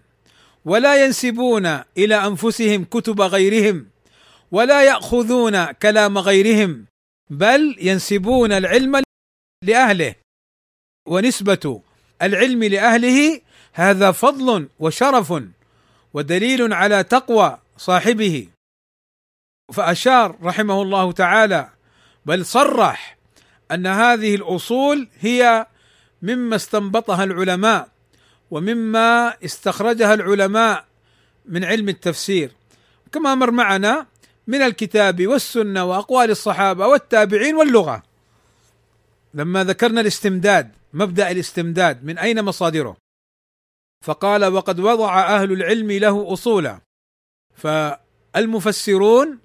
ولا 0.64 1.04
ينسبون 1.04 1.66
إلى 1.98 2.14
أنفسهم 2.14 2.84
كتب 2.84 3.20
غيرهم 3.20 3.86
ولا 4.52 4.84
يأخذون 4.84 5.72
كلام 5.72 6.18
غيرهم 6.18 6.84
بل 7.30 7.76
ينسبون 7.80 8.52
العلم 8.52 9.02
لأهله. 9.64 10.14
ونسبة 11.08 11.80
العلم 12.22 12.64
لأهله 12.64 13.40
هذا 13.72 14.10
فضل 14.10 14.68
وشرف 14.78 15.34
ودليل 16.14 16.72
على 16.72 17.04
تقوى 17.04 17.58
صاحبه. 17.76 18.48
فأشار 19.72 20.36
رحمه 20.42 20.82
الله 20.82 21.12
تعالى 21.12 21.68
بل 22.26 22.46
صرح 22.46 23.16
أن 23.70 23.86
هذه 23.86 24.34
الأصول 24.34 25.08
هي 25.20 25.66
مما 26.22 26.56
استنبطها 26.56 27.24
العلماء 27.24 27.88
ومما 28.50 29.34
استخرجها 29.44 30.14
العلماء 30.14 30.84
من 31.46 31.64
علم 31.64 31.88
التفسير. 31.88 32.50
كما 33.12 33.34
مر 33.34 33.50
معنا 33.50 34.06
من 34.46 34.62
الكتاب 34.62 35.26
والسنة 35.26 35.84
وأقوال 35.84 36.30
الصحابة 36.30 36.86
والتابعين 36.86 37.54
واللغة. 37.54 38.02
لما 39.34 39.64
ذكرنا 39.64 40.00
الاستمداد 40.00 40.77
مبدأ 40.92 41.30
الاستمداد 41.30 42.04
من 42.04 42.18
أين 42.18 42.44
مصادره؟ 42.44 42.96
فقال 44.04 44.44
وقد 44.44 44.80
وضع 44.80 45.20
أهل 45.20 45.52
العلم 45.52 45.92
له 45.92 46.32
أصولا. 46.32 46.80
فالمفسرون 47.54 49.38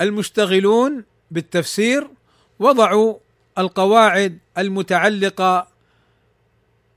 المشتغلون 0.00 1.04
بالتفسير 1.30 2.10
وضعوا 2.58 3.14
القواعد 3.58 4.38
المتعلقة 4.58 5.68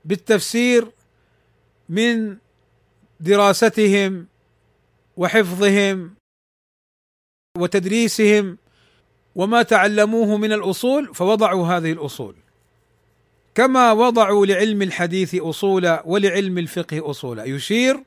بالتفسير 0.04 0.90
من 1.88 2.36
دراستهم 3.20 4.26
وحفظهم 5.16 6.14
وتدريسهم 7.58 8.58
وما 9.34 9.62
تعلموه 9.62 10.36
من 10.36 10.52
الأصول 10.52 11.14
فوضعوا 11.14 11.66
هذه 11.66 11.92
الأصول. 11.92 12.43
كما 13.54 13.92
وضعوا 13.92 14.46
لعلم 14.46 14.82
الحديث 14.82 15.34
أصولا 15.34 16.02
ولعلم 16.06 16.58
الفقه 16.58 17.10
أصولا. 17.10 17.44
يشير 17.44 18.00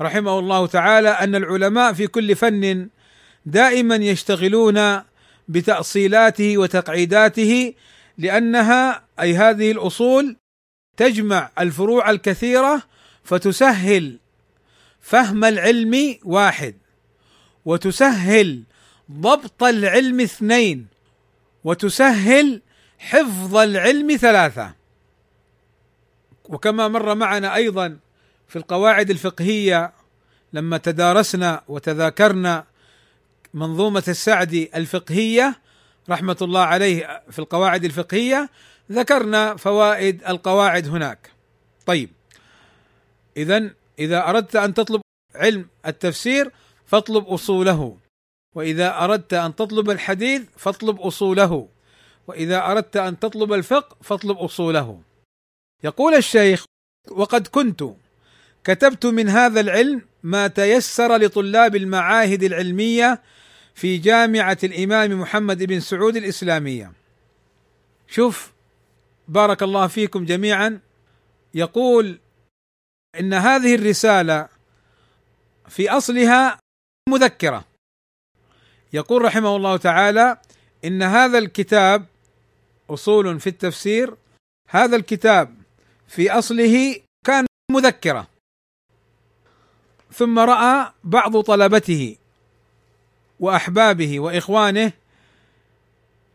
رحمه 0.00 0.38
الله 0.38 0.66
تعالى 0.66 1.08
أن 1.08 1.34
العلماء 1.34 1.92
في 1.92 2.06
كل 2.06 2.36
فن 2.36 2.88
دائما 3.46 3.96
يشتغلون 3.96 5.02
بتأصيلاته 5.48 6.58
وتقعيداته 6.58 7.74
لأنها 8.18 9.04
أي 9.20 9.34
هذه 9.34 9.70
الأصول 9.70 10.36
تجمع 10.96 11.50
الفروع 11.58 12.10
الكثيرة 12.10 12.82
فتسهل 13.24 14.18
فهم 15.00 15.44
العلم 15.44 16.18
واحد 16.24 16.74
وتسهل 17.64 18.62
ضبط 19.12 19.62
العلم 19.62 20.20
اثنين 20.20 20.86
وتسهل 21.64 22.62
حفظ 22.98 23.56
العلم 23.56 24.16
ثلاثة. 24.16 24.77
وكما 26.48 26.88
مر 26.88 27.14
معنا 27.14 27.54
أيضا 27.54 27.98
في 28.48 28.56
القواعد 28.56 29.10
الفقهية 29.10 29.92
لما 30.52 30.78
تدارسنا 30.78 31.62
وتذاكرنا 31.68 32.64
منظومة 33.54 34.04
السعدي 34.08 34.70
الفقهية 34.74 35.58
رحمة 36.10 36.36
الله 36.42 36.60
عليه 36.60 37.22
في 37.30 37.38
القواعد 37.38 37.84
الفقهية 37.84 38.50
ذكرنا 38.92 39.56
فوائد 39.56 40.24
القواعد 40.28 40.88
هناك. 40.88 41.30
طيب 41.86 42.10
اذا 43.36 43.70
إذا 43.98 44.28
أردت 44.28 44.56
أن 44.56 44.74
تطلب 44.74 45.00
علم 45.34 45.68
التفسير 45.86 46.50
فاطلب 46.86 47.26
أصوله 47.26 47.96
وإذا 48.56 49.04
أردت 49.04 49.34
أن 49.34 49.56
تطلب 49.56 49.90
الحديث 49.90 50.42
فاطلب 50.56 51.00
أصوله 51.00 51.68
وإذا 52.26 52.66
أردت 52.70 52.96
أن 52.96 53.18
تطلب 53.18 53.52
الفقه 53.52 53.96
فاطلب 54.02 54.36
أصوله. 54.38 55.00
يقول 55.84 56.14
الشيخ 56.14 56.64
وقد 57.10 57.46
كنت 57.46 57.84
كتبت 58.64 59.06
من 59.06 59.28
هذا 59.28 59.60
العلم 59.60 60.02
ما 60.22 60.46
تيسر 60.46 61.16
لطلاب 61.16 61.76
المعاهد 61.76 62.42
العلمية 62.42 63.22
في 63.74 63.98
جامعة 63.98 64.58
الإمام 64.64 65.20
محمد 65.20 65.62
بن 65.62 65.80
سعود 65.80 66.16
الإسلامية. 66.16 66.92
شوف 68.08 68.52
بارك 69.28 69.62
الله 69.62 69.86
فيكم 69.86 70.24
جميعا 70.24 70.80
يقول 71.54 72.18
إن 73.20 73.34
هذه 73.34 73.74
الرسالة 73.74 74.48
في 75.68 75.90
أصلها 75.90 76.58
مذكرة 77.08 77.64
يقول 78.92 79.22
رحمه 79.22 79.56
الله 79.56 79.76
تعالى 79.76 80.40
إن 80.84 81.02
هذا 81.02 81.38
الكتاب 81.38 82.06
أصول 82.90 83.40
في 83.40 83.46
التفسير 83.46 84.16
هذا 84.68 84.96
الكتاب 84.96 85.57
في 86.08 86.30
أصله 86.30 87.00
كان 87.26 87.46
مذكرة. 87.70 88.26
ثم 90.12 90.38
رأى 90.38 90.92
بعض 91.04 91.40
طلبته 91.40 92.16
وأحبابه 93.40 94.20
وإخوانه 94.20 94.92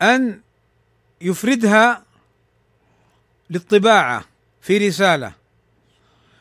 أن 0.02 0.42
يفردها 1.22 2.04
للطباعة 3.50 4.26
في 4.62 4.88
رسالة. 4.88 5.34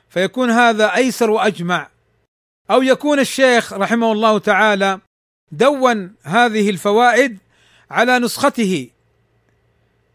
فيكون 0.08 0.50
هذا 0.50 0.94
أيسر 0.94 1.30
وأجمع. 1.30 1.88
أو 2.70 2.82
يكون 2.82 3.18
الشيخ 3.18 3.72
رحمه 3.72 4.12
الله 4.12 4.38
تعالى 4.38 5.00
دون 5.52 6.14
هذه 6.22 6.70
الفوائد 6.70 7.38
على 7.90 8.18
نسخته 8.18 8.90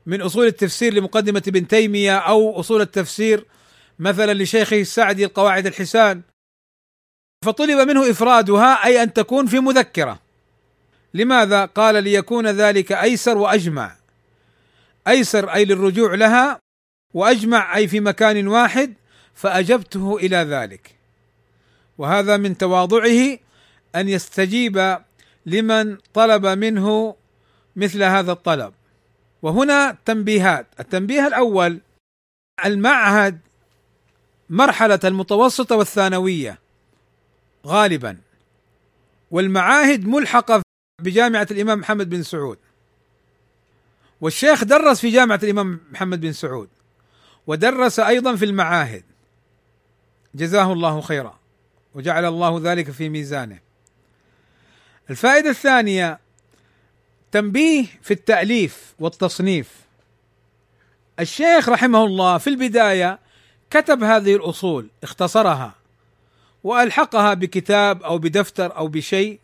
من 0.08 0.22
أصول 0.22 0.46
التفسير 0.48 0.94
لمقدمة 0.94 1.44
ابن 1.48 1.68
تيمية 1.68 2.18
أو 2.18 2.60
أصول 2.60 2.82
التفسير 2.82 3.46
مثلا 4.00 4.34
لشيخه 4.34 4.82
السعدي 4.82 5.26
القواعد 5.26 5.66
الحسان. 5.66 6.22
فطلب 7.46 7.88
منه 7.88 8.12
إفرادها 8.12 8.86
أي 8.86 9.04
أن 9.04 9.14
تكون 9.14 9.46
في 9.46 9.60
مذكرة. 9.60 10.20
لماذا؟ 11.14 11.66
قال 11.66 12.04
ليكون 12.04 12.48
ذلك 12.48 12.92
أيسر 12.92 13.38
وأجمع. 13.38 13.96
أيسر 15.08 15.54
أي 15.54 15.66
للرجوع 15.66 16.14
لها 16.14 16.60
وأجمع 17.14 17.76
أي 17.78 17.88
في 17.88 18.00
مكان 18.00 18.48
واحد 18.48 18.94
فأجبته 19.34 20.18
إلى 20.18 20.38
ذلك. 20.38 20.96
وهذا 21.98 22.38
من 22.38 22.58
تواضعه 22.58 23.38
أن 23.96 24.10
يستجيب 24.10 24.98
لمن 25.46 25.98
طلب 26.14 26.46
منه 26.46 27.16
مثل 27.76 28.04
هذا 28.04 28.32
الطلب. 28.32 28.74
وهنا 29.42 29.98
تنبيهات. 30.06 30.68
التنبيه 30.80 31.28
الأول 31.28 31.80
المعهد 32.66 33.40
مرحلة 34.50 35.00
المتوسطة 35.04 35.76
والثانوية 35.76 36.60
غالبا. 37.66 38.18
والمعاهد 39.32 40.08
ملحقة 40.08 40.62
بجامعة 41.02 41.48
الإمام 41.52 41.80
محمد 41.80 42.10
بن 42.10 42.24
سعود. 42.24 42.58
والشيخ 44.22 44.64
درس 44.64 45.00
في 45.00 45.10
جامعة 45.10 45.40
الإمام 45.44 45.80
محمد 45.92 46.22
بن 46.22 46.34
سعود 46.34 46.70
ودرس 47.48 48.00
أيضا 48.00 48.36
في 48.36 48.46
المعاهد. 48.46 49.04
جزاه 50.36 50.74
الله 50.74 51.02
خيرا 51.02 51.40
وجعل 51.96 52.26
الله 52.26 52.60
ذلك 52.64 52.92
في 52.92 53.10
ميزانه. 53.10 53.60
الفائدة 55.10 55.50
الثانية 55.50 56.20
تنبيه 57.38 57.86
في 58.02 58.12
التأليف 58.12 58.94
والتصنيف. 59.00 59.70
الشيخ 61.20 61.70
رحمه 61.70 62.04
الله 62.04 62.38
في 62.38 62.50
البداية 62.50 63.20
كتب 63.70 64.04
هذه 64.04 64.36
الأصول 64.36 64.88
اختصرها 65.04 65.76
وألحقها 66.64 67.34
بكتاب 67.34 68.04
أو 68.04 68.18
بدفتر 68.18 68.78
أو 68.78 68.88
بشيء 68.88 69.40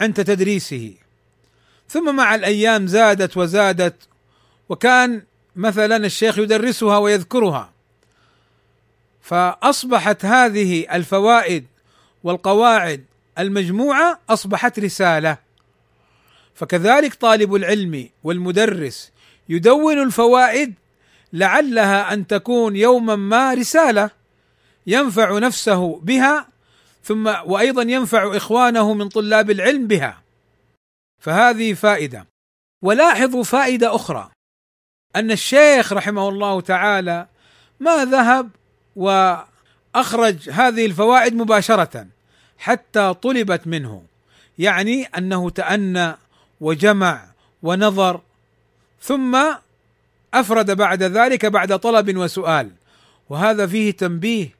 عند 0.00 0.24
تدريسه. 0.24 0.94
ثم 1.88 2.16
مع 2.16 2.34
الأيام 2.34 2.86
زادت 2.86 3.36
وزادت 3.36 4.08
وكان 4.68 5.22
مثلا 5.56 5.96
الشيخ 5.96 6.38
يدرسها 6.38 6.98
ويذكرها. 6.98 7.72
فأصبحت 9.22 10.24
هذه 10.24 10.96
الفوائد 10.96 11.66
والقواعد 12.24 13.04
المجموعة 13.38 14.20
أصبحت 14.30 14.78
رسالة. 14.78 15.47
فكذلك 16.58 17.14
طالب 17.14 17.54
العلم 17.54 18.08
والمدرس 18.24 19.12
يدون 19.48 20.02
الفوائد 20.02 20.74
لعلها 21.32 22.12
أن 22.12 22.26
تكون 22.26 22.76
يوما 22.76 23.16
ما 23.16 23.54
رسالة 23.54 24.10
ينفع 24.86 25.38
نفسه 25.38 26.00
بها 26.02 26.48
ثم 27.04 27.26
وأيضا 27.26 27.82
ينفع 27.82 28.36
إخوانه 28.36 28.94
من 28.94 29.08
طلاب 29.08 29.50
العلم 29.50 29.86
بها. 29.86 30.22
فهذه 31.18 31.74
فائدة. 31.74 32.26
ولاحظوا 32.82 33.44
فائدة 33.44 33.94
أخرى. 33.94 34.30
أن 35.16 35.30
الشيخ 35.30 35.92
رحمه 35.92 36.28
الله 36.28 36.60
تعالى 36.60 37.26
ما 37.80 38.04
ذهب 38.04 38.50
وأخرج 38.96 40.50
هذه 40.50 40.86
الفوائد 40.86 41.34
مباشرة 41.34 42.06
حتى 42.58 43.14
طلبت 43.14 43.66
منه. 43.66 44.02
يعني 44.58 45.04
أنه 45.04 45.50
تأنى 45.50 46.14
وجمع 46.60 47.24
ونظر 47.62 48.20
ثم 49.02 49.38
أفرد 50.34 50.70
بعد 50.70 51.02
ذلك 51.02 51.46
بعد 51.46 51.78
طلب 51.78 52.16
وسؤال. 52.16 52.70
وهذا 53.28 53.66
فيه 53.66 53.90
تنبيه 53.90 54.54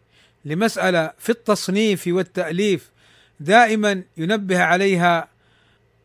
لمسألة 0.45 1.13
في 1.19 1.31
التصنيف 1.31 2.05
والتأليف. 2.07 2.91
دائما 3.41 4.03
ينبه 4.17 4.63
عليها 4.63 5.29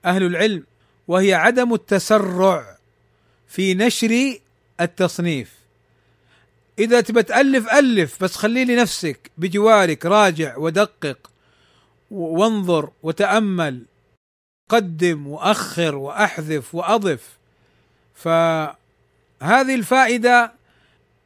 أهل 0.06 0.24
العلم 0.24 0.64
وهي 1.08 1.34
عدم 1.34 1.74
التسرع 1.74 2.78
في 3.48 3.74
نشر 3.74 4.38
التصنيف. 4.82 5.54
إذا 6.80 7.02
تبى 7.02 7.24
تألف 7.24 7.74
ألف 7.74 8.24
بس 8.24 8.36
خلي 8.36 8.66
لنفسك 8.66 9.32
بجوارك 9.38 10.06
راجع 10.06 10.58
ودقق 10.58 11.32
وانظر 12.12 12.90
وتأمل. 13.04 13.82
قدم 14.70 15.28
وأخر 15.28 15.96
وأحذف 15.96 16.76
وأضف 16.76 17.38
فهذه 18.16 18.76
الفائدة 19.76 20.54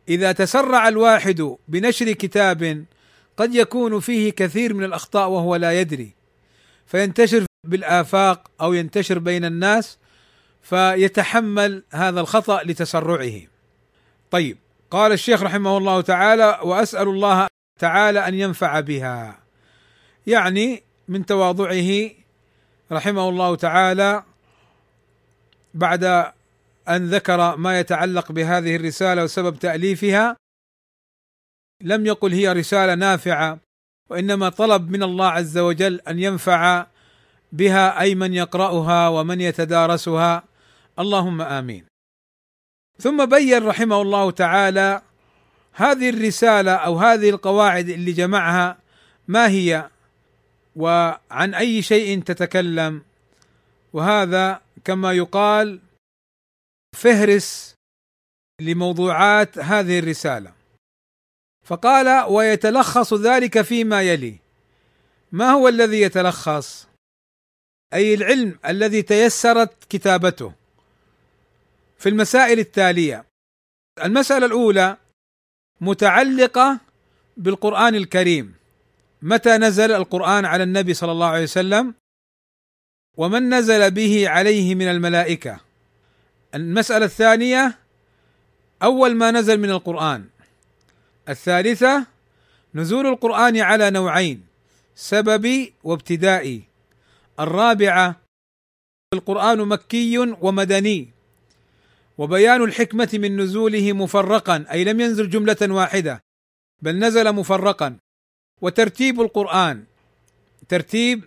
إذا 0.10 0.32
تسرع 0.32 0.88
الواحد 0.88 1.56
بنشر 1.68 2.12
كتاب 2.12 2.86
قد 3.38 3.56
يكون 3.56 4.00
فيه 4.00 4.32
كثير 4.32 4.74
من 4.74 4.84
الأخطاء 4.84 5.30
وهو 5.30 5.56
لا 5.56 5.82
يدري 5.82 6.12
فينتشر 6.86 7.46
بالآفاق 7.68 8.52
أو 8.62 8.74
ينتشر 8.74 9.20
بين 9.20 9.46
الناس 9.46 9.98
فيتحمل 10.62 11.84
هذا 11.92 12.22
الخطأ 12.22 12.64
لتسرعه. 12.64 13.42
طيب 14.32 14.58
قال 14.92 15.12
الشيخ 15.12 15.44
رحمه 15.44 15.78
الله 15.78 16.02
تعالى 16.02 16.60
وأسأل 16.64 17.08
الله 17.08 17.48
تعالى 17.80 18.28
أن 18.28 18.34
ينفع 18.34 18.80
بها. 18.80 19.40
يعني 20.28 20.84
من 21.08 21.26
تواضعه 21.26 22.10
رحمه 22.92 23.30
الله 23.30 23.56
تعالى 23.56 24.24
بعد 25.74 26.04
أن 26.90 27.10
ذكر 27.10 27.58
ما 27.58 27.80
يتعلق 27.80 28.32
بهذه 28.32 28.76
الرسالة 28.76 29.24
وسبب 29.24 29.60
تأليفها 29.60 30.38
لم 31.82 32.06
يقل 32.06 32.34
هي 32.34 32.54
رسالة 32.54 32.96
نافعة 32.96 33.60
وإنما 34.10 34.50
طلب 34.50 34.92
من 34.92 35.04
الله 35.04 35.28
عز 35.28 35.58
وجل 35.58 36.02
أن 36.08 36.20
ينفع 36.20 36.86
بها 37.52 38.02
أي 38.02 38.16
من 38.16 38.34
يقرأها 38.34 39.08
ومن 39.08 39.42
يتدارسها. 39.42 40.44
اللهم 41.00 41.42
آمين. 41.42 41.86
ثم 43.00 43.26
بين 43.26 43.64
رحمه 43.64 44.02
الله 44.02 44.32
تعالى 44.32 45.02
هذه 45.74 46.10
الرسالة 46.10 46.72
أو 46.72 46.98
هذه 46.98 47.30
القواعد 47.30 47.90
اللي 47.90 48.12
جمعها 48.12 48.78
ما 49.28 49.48
هي؟ 49.48 49.90
وعن 50.78 51.54
أي 51.54 51.82
شيء 51.82 52.22
تتكلم. 52.24 53.02
وهذا 53.94 54.62
كما 54.86 55.14
يقال 55.14 55.80
فهرس 56.96 57.76
لموضوعات 58.62 59.60
هذه 59.60 60.00
الرسالة. 60.00 60.54
فقال 61.66 62.30
ويتلخص 62.30 63.14
ذلك 63.14 63.62
فيما 63.62 64.02
يلي. 64.02 64.36
ما 65.32 65.50
هو 65.52 65.68
الذي 65.68 66.02
يتلخص؟ 66.02 66.88
أي 67.94 68.14
العلم 68.14 68.60
الذي 68.66 69.02
تيسرت 69.02 69.84
كتابته. 69.90 70.54
في 71.98 72.10
المسائل 72.10 72.60
التالية 72.60 73.26
المسألة 74.04 74.46
الأولى 74.46 74.98
متعلقة 75.82 76.80
بالقرآن 77.38 77.96
الكريم. 77.96 78.57
متى 79.22 79.58
نزل 79.58 79.92
القرآن 79.92 80.46
على 80.46 80.64
النبي 80.64 80.94
صلى 80.94 81.12
الله 81.12 81.28
عليه 81.28 81.44
وسلم؟ 81.44 81.94
ومن 83.18 83.54
نزل 83.54 83.92
به 83.92 84.30
عليه 84.30 84.76
من 84.76 84.88
الملائكة. 84.88 85.60
المسألة 86.56 87.06
الثانية 87.06 87.78
أول 88.84 89.16
ما 89.16 89.32
نزل 89.32 89.60
من 89.60 89.70
القرآن. 89.70 90.26
الثالثة 91.30 92.06
نزول 92.76 93.08
القرآن 93.08 93.58
على 93.58 93.90
نوعين 93.90 94.46
سببي 94.96 95.74
وابتدائي 95.84 96.62
الرابعة 97.40 98.16
القرآن 99.14 99.68
مكي 99.68 100.18
ومدني. 100.18 101.10
وبيان 102.18 102.64
الحكمة 102.64 103.10
من 103.14 103.38
نزوله 103.42 103.94
مفرقا 103.94 104.66
أي 104.72 104.84
لم 104.84 105.02
ينزل 105.02 105.30
جملة 105.30 105.58
واحدة 105.62 106.24
بل 106.82 107.00
نزل 107.00 107.34
مفرقا. 107.34 107.98
وترتيب 108.62 109.22
القرآن 109.22 109.84
ترتيب 110.70 111.24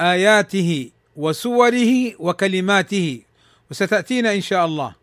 آياته 0.00 0.90
وسوره 1.16 2.14
وكلماته 2.18 3.22
وستأتينا 3.70 4.34
إن 4.34 4.40
شاء 4.40 4.64
الله. 4.66 4.94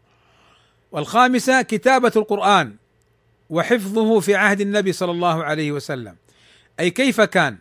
والخامسة 0.91 1.61
كتابة 1.61 2.11
القرآن 2.15 2.75
وحفظه 3.49 4.19
في 4.19 4.35
عهد 4.35 4.61
النبي 4.61 4.91
صلى 4.91 5.11
الله 5.11 5.43
عليه 5.43 5.71
وسلم. 5.71 6.15
أي 6.79 6.89
كيف 6.89 7.21
كان؟ 7.21 7.57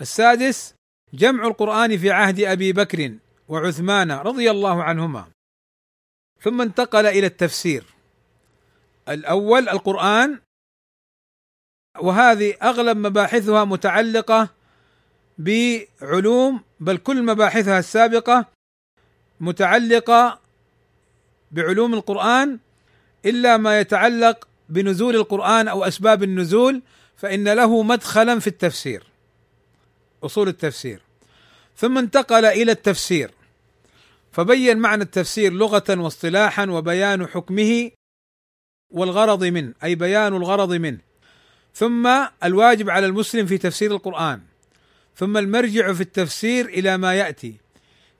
السادس 0.00 0.74
جمع 1.14 1.46
القرآن 1.46 1.98
في 1.98 2.10
عهد 2.10 2.40
أبي 2.40 2.72
بكر 2.72 3.14
وعثمان 3.48 4.12
رضي 4.12 4.50
الله 4.50 4.82
عنهما. 4.82 5.28
ثم 6.40 6.60
انتقل 6.60 7.06
إلى 7.06 7.26
التفسير. 7.26 7.84
الأول 9.08 9.68
القرآن 9.68 10.38
وهذه 12.00 12.54
أغلب 12.62 12.96
مباحثها 12.96 13.64
متعلقة 13.64 14.48
بعلوم 15.38 16.60
بل 16.80 16.96
كل 16.96 17.22
مباحثها 17.22 17.78
السابقة 17.78 18.46
متعلقة 19.40 20.38
بعلوم 21.50 21.94
القرآن 21.94 22.58
إلا 23.26 23.56
ما 23.56 23.80
يتعلق 23.80 24.48
بنزول 24.68 25.16
القرآن 25.16 25.68
أو 25.68 25.84
أسباب 25.84 26.22
النزول 26.22 26.82
فإن 27.16 27.48
له 27.48 27.82
مدخلا 27.82 28.38
في 28.38 28.46
التفسير 28.46 29.02
أصول 30.22 30.48
التفسير. 30.48 31.00
ثم 31.76 31.98
انتقل 31.98 32.44
إلى 32.44 32.72
التفسير 32.72 33.30
فبين 34.32 34.78
معنى 34.78 35.02
التفسير 35.02 35.52
لغة 35.52 35.84
واصطلاحا 35.88 36.66
وبيان 36.66 37.26
حكمه 37.26 37.90
والغرض 38.90 39.44
منه 39.44 39.74
أي 39.84 39.94
بيان 39.94 40.36
الغرض 40.36 40.72
منه. 40.72 41.07
ثم 41.78 42.08
الواجب 42.44 42.90
على 42.90 43.06
المسلم 43.06 43.46
في 43.46 43.58
تفسير 43.58 43.92
القرآن. 43.92 44.40
ثم 45.16 45.36
المرجع 45.36 45.92
في 45.92 46.00
التفسير 46.00 46.66
إلى 46.66 46.96
ما 46.96 47.14
يأتي. 47.14 47.54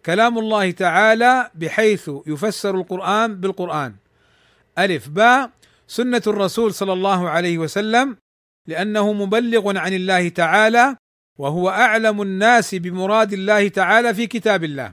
كلام 0.07 0.39
الله 0.39 0.71
تعالى 0.71 1.51
بحيث 1.55 2.11
يفسر 2.27 2.75
القرآن 2.75 3.35
بالقرآن. 3.41 3.95
ألف 4.79 5.09
باء 5.09 5.51
سنة 5.89 6.23
الرسول 6.27 6.75
صلى 6.75 6.93
الله 6.93 7.29
عليه 7.29 7.59
وسلم 7.59 8.17
لأنه 8.67 9.13
مبلغ 9.13 9.79
عن 9.79 9.93
الله 9.93 10.29
تعالى 10.29 10.97
وهو 11.39 11.71
أعلم 11.71 12.23
الناس 12.23 12.75
بمراد 12.75 13.33
الله 13.33 13.69
تعالى 13.69 14.15
في 14.15 14.27
كتاب 14.27 14.65
الله. 14.65 14.93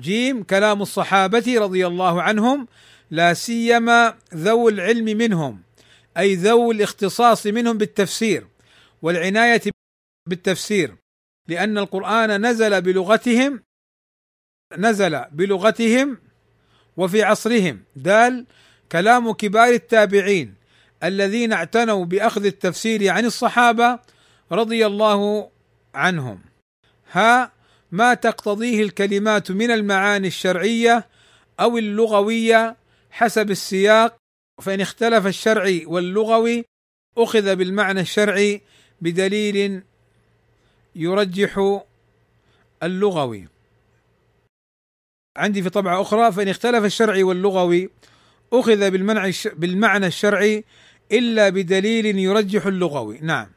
جيم 0.00 0.42
كلام 0.42 0.82
الصحابة 0.82 1.58
رضي 1.58 1.86
الله 1.86 2.22
عنهم 2.22 2.66
لا 3.10 3.34
سيما 3.34 4.14
ذو 4.34 4.68
العلم 4.68 5.04
منهم. 5.18 5.69
أي 6.18 6.34
ذو 6.34 6.72
الاختصاص 6.72 7.46
منهم 7.46 7.78
بالتفسير 7.78 8.46
والعناية 9.02 9.62
بالتفسير 10.28 10.94
لأن 11.48 11.78
القرآن 11.78 12.46
نزل 12.46 12.82
بلغتهم 12.82 13.62
نزل 14.78 15.24
بلغتهم 15.32 16.18
وفي 16.96 17.22
عصرهم. 17.22 17.84
دال 17.96 18.46
كلام 18.92 19.32
كبار 19.32 19.68
التابعين 19.68 20.54
الذين 21.04 21.52
اعتنوا 21.52 22.04
بأخذ 22.04 22.44
التفسير 22.44 23.08
عن 23.08 23.24
الصحابة 23.24 23.98
رضي 24.52 24.86
الله 24.86 25.50
عنهم. 25.94 26.40
ها 27.12 27.52
ما 27.92 28.14
تقتضيه 28.14 28.82
الكلمات 28.82 29.50
من 29.50 29.70
المعاني 29.70 30.28
الشرعية 30.28 31.08
أو 31.60 31.78
اللغوية 31.78 32.76
حسب 33.10 33.50
السياق 33.50 34.19
فإن 34.60 34.80
اختلف 34.80 35.26
الشرعي 35.26 35.86
واللغوي 35.86 36.64
أخذ 37.18 37.56
بالمعنى 37.56 38.00
الشرعي 38.00 38.60
بدليل 39.00 39.82
يرجح 40.96 41.80
اللغوي. 42.82 43.48
عندي 45.36 45.62
في 45.62 45.70
طبعة 45.70 46.00
أخرى 46.00 46.32
فإن 46.32 46.48
اختلف 46.48 46.84
الشرعي 46.84 47.22
واللغوي 47.22 47.90
أخذ 48.52 48.90
بالمعنى 49.54 50.06
الشرعي 50.06 50.64
إلا 51.12 51.48
بدليل 51.48 52.18
يرجح 52.18 52.66
اللغوي. 52.66 53.18
نعم. 53.22 53.48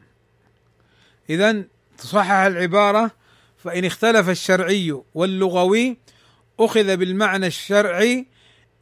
إذا 1.29 1.63
تصحح 1.97 2.31
العبارة 2.31 3.11
فإن 3.57 3.85
اختلف 3.85 4.29
الشرعي 4.29 5.01
واللغوي 5.13 5.97
أخذ 6.59 6.97
بالمعنى 6.97 7.47
الشرعي 7.47 8.32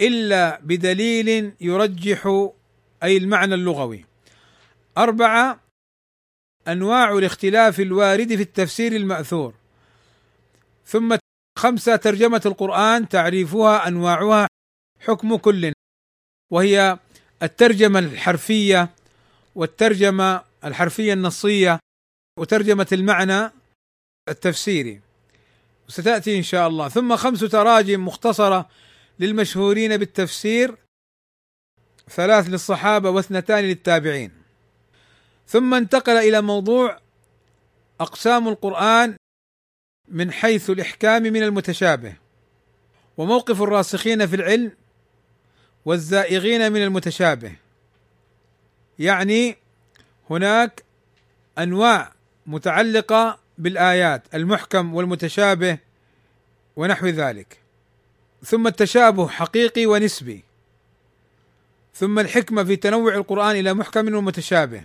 إلا 0.01 0.59
بدليل 0.63 1.53
يرجح 1.61 2.49
أي 3.03 3.17
المعنى 3.17 3.55
اللغوي. 3.55 4.05
أربعة 4.97 5.59
أنواع 6.67 7.17
الاختلاف 7.17 7.79
الوارد 7.79 8.35
في 8.35 8.41
التفسير 8.41 8.95
المأثور. 8.95 9.53
ثم 10.85 11.17
خمسة 11.57 11.95
ترجمة 11.95 12.41
القرآن 12.45 13.09
تعريفها 13.09 13.87
أنواعها 13.87 14.47
حكم 14.99 15.35
كل. 15.35 15.73
وهي 16.51 16.99
الترجمة 17.43 17.99
الحرفية 17.99 18.89
والترجمة 19.55 20.43
الحرفية 20.65 21.13
النصية 21.13 21.79
وترجمة 22.39 22.87
المعنى 22.91 23.51
التفسيري. 24.29 25.01
وستأتي 25.89 26.37
إن 26.37 26.43
شاء 26.43 26.67
الله. 26.67 26.89
ثم 26.89 27.15
خمس 27.15 27.39
تراجم 27.39 28.05
مختصرة 28.05 28.69
للمشهورين 29.21 29.97
بالتفسير 29.97 30.75
ثلاث 32.09 32.49
للصحابة 32.49 33.09
واثنتان 33.09 33.63
للتابعين. 33.63 34.31
ثم 35.47 35.73
انتقل 35.73 36.17
إلى 36.17 36.41
موضوع 36.41 36.99
أقسام 37.99 38.47
القرآن 38.47 39.15
من 40.07 40.31
حيث 40.31 40.69
الإحكام 40.69 41.23
من 41.23 41.43
المتشابه 41.43 42.13
وموقف 43.17 43.61
الراسخين 43.61 44.27
في 44.27 44.35
العلم 44.35 44.71
والزائغين 45.85 46.71
من 46.71 46.83
المتشابه. 46.83 47.51
يعني 48.99 49.57
هناك 50.29 50.83
أنواع 51.57 52.13
متعلقة 52.45 53.39
بالآيات 53.57 54.35
المحكم 54.35 54.95
والمتشابه 54.95 55.77
ونحو 56.75 57.07
ذلك. 57.07 57.60
ثم 58.43 58.67
التشابه 58.67 59.27
حقيقي 59.27 59.85
ونسبي. 59.85 60.43
ثم 61.95 62.19
الحكمة 62.19 62.63
في 62.63 62.75
تنوع 62.75 63.15
القرآن 63.15 63.55
إلى 63.55 63.73
محكم 63.73 64.15
ومتشابه. 64.15 64.83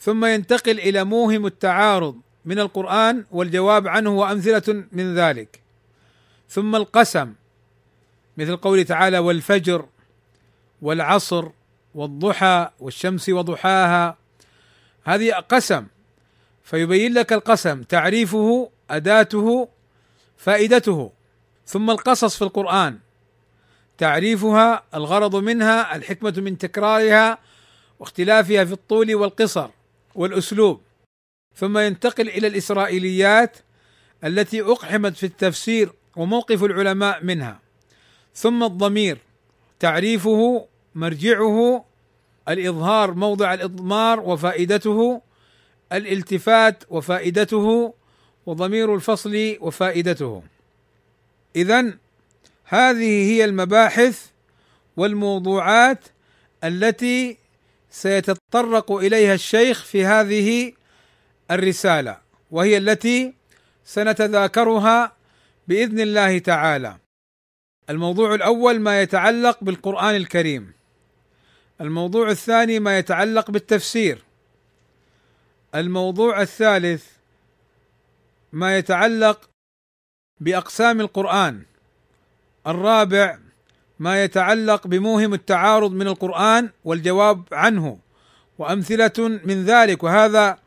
ثم 0.00 0.24
ينتقل 0.24 0.80
إلى 0.80 1.04
موهم 1.04 1.46
التعارض 1.46 2.16
من 2.44 2.58
القرآن 2.58 3.24
والجواب 3.30 3.88
عنه 3.88 4.10
وأمثلة 4.10 4.84
من 4.92 5.14
ذلك. 5.14 5.60
ثم 6.48 6.76
القسم 6.76 7.32
مثل 8.36 8.56
قوله 8.56 8.82
تعالى 8.82 9.18
والفجر 9.18 9.86
والعصر 10.82 11.48
والضحى 11.94 12.70
والشمس 12.80 13.28
وضحاها. 13.28 14.16
هذه 15.04 15.32
قسم 15.32 15.86
فيبين 16.64 17.14
لك 17.14 17.32
القسم 17.32 17.82
تعريفه 17.82 18.70
أداته 18.90 19.68
فائدته. 20.36 21.15
ثم 21.66 21.90
القصص 21.90 22.36
في 22.36 22.42
القرآن. 22.42 22.98
تعريفها 23.98 24.82
الغرض 24.94 25.36
منها 25.36 25.96
الحكمة 25.96 26.34
من 26.36 26.58
تكرارها 26.58 27.38
واختلافها 28.00 28.64
في 28.64 28.72
الطول 28.72 29.14
والقصر 29.14 29.68
والأسلوب. 30.14 30.80
ثم 31.54 31.78
ينتقل 31.78 32.28
إلى 32.28 32.46
الإسرائيليات 32.46 33.56
التي 34.24 34.62
أقحمت 34.62 35.16
في 35.16 35.26
التفسير 35.26 35.92
وموقف 36.16 36.64
العلماء 36.64 37.24
منها. 37.24 37.60
ثم 38.34 38.64
الضمير 38.64 39.18
تعريفه 39.80 40.66
مرجعه 40.94 41.84
الإظهار 42.48 43.14
موضع 43.14 43.54
الإضمار 43.54 44.20
وفائدته 44.20 45.22
الالتفات 45.92 46.84
وفائدته 46.90 47.94
وضمير 48.46 48.94
الفصل 48.94 49.56
وفائدته. 49.60 50.42
اذا 51.56 51.98
هذه 52.64 53.30
هي 53.32 53.44
المباحث 53.44 54.26
والموضوعات 54.96 56.04
التي 56.64 57.38
سيتطرق 57.90 58.92
إليها 58.92 59.34
الشيخ 59.34 59.84
في 59.84 60.04
هذه 60.04 60.72
الرسالة 61.50 62.18
وهي 62.50 62.76
التي 62.76 63.34
سنتذاكرها 63.84 65.12
بإذن 65.68 66.00
الله 66.00 66.38
تعالى. 66.38 66.96
الموضوع 67.90 68.34
الأول 68.34 68.80
ما 68.80 69.02
يتعلق 69.02 69.64
بالقرآن 69.64 70.14
الكريم. 70.14 70.72
الموضوع 71.80 72.30
الثاني 72.30 72.78
ما 72.78 72.98
يتعلق 72.98 73.50
بالتفسير. 73.50 74.22
الموضوع 75.74 76.42
الثالث 76.42 77.06
ما 78.52 78.78
يتعلق 78.78 79.50
بأقسام 80.40 81.00
القرآن. 81.00 81.62
الرابع 82.66 83.38
ما 83.98 84.24
يتعلق 84.24 84.86
بموهم 84.86 85.34
التعارض 85.34 85.92
من 85.92 86.06
القرآن 86.06 86.70
والجواب 86.84 87.42
عنه. 87.52 87.98
وأمثلة 88.58 89.40
من 89.44 89.64
ذلك 89.64 90.02
وهذا 90.02 90.58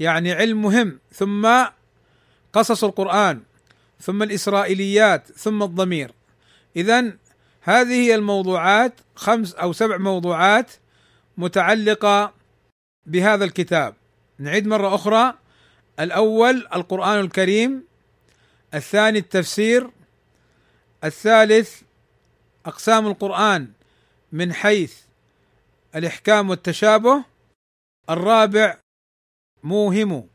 يعني 0.00 0.32
علم 0.32 0.62
مهم. 0.62 0.98
ثم 1.12 1.64
قصص 2.52 2.84
القرآن 2.84 3.40
ثم 4.00 4.22
الإسرائيليات 4.22 5.32
ثم 5.32 5.62
الضمير. 5.62 6.12
اذا 6.76 7.12
هذه 7.60 7.94
هي 7.94 8.14
الموضوعات 8.14 9.00
خمس 9.14 9.54
أو 9.54 9.72
سبع 9.72 9.96
موضوعات 9.96 10.70
متعلقة 11.36 12.32
بهذا 13.06 13.44
الكتاب. 13.44 13.94
نعيد 14.38 14.66
مرة 14.66 14.94
أخرى. 14.94 15.34
الأول 16.00 16.66
القرآن 16.74 17.20
الكريم. 17.20 17.84
الثاني 18.74 19.18
التفسير 19.18 19.90
الثالث 21.04 21.82
أقسام 22.66 23.06
القرآن 23.06 23.72
من 24.32 24.52
حيث 24.52 24.94
الإحكام 25.94 26.50
والتشابه 26.50 27.24
الرابع 28.10 28.78
موهم 29.62 30.28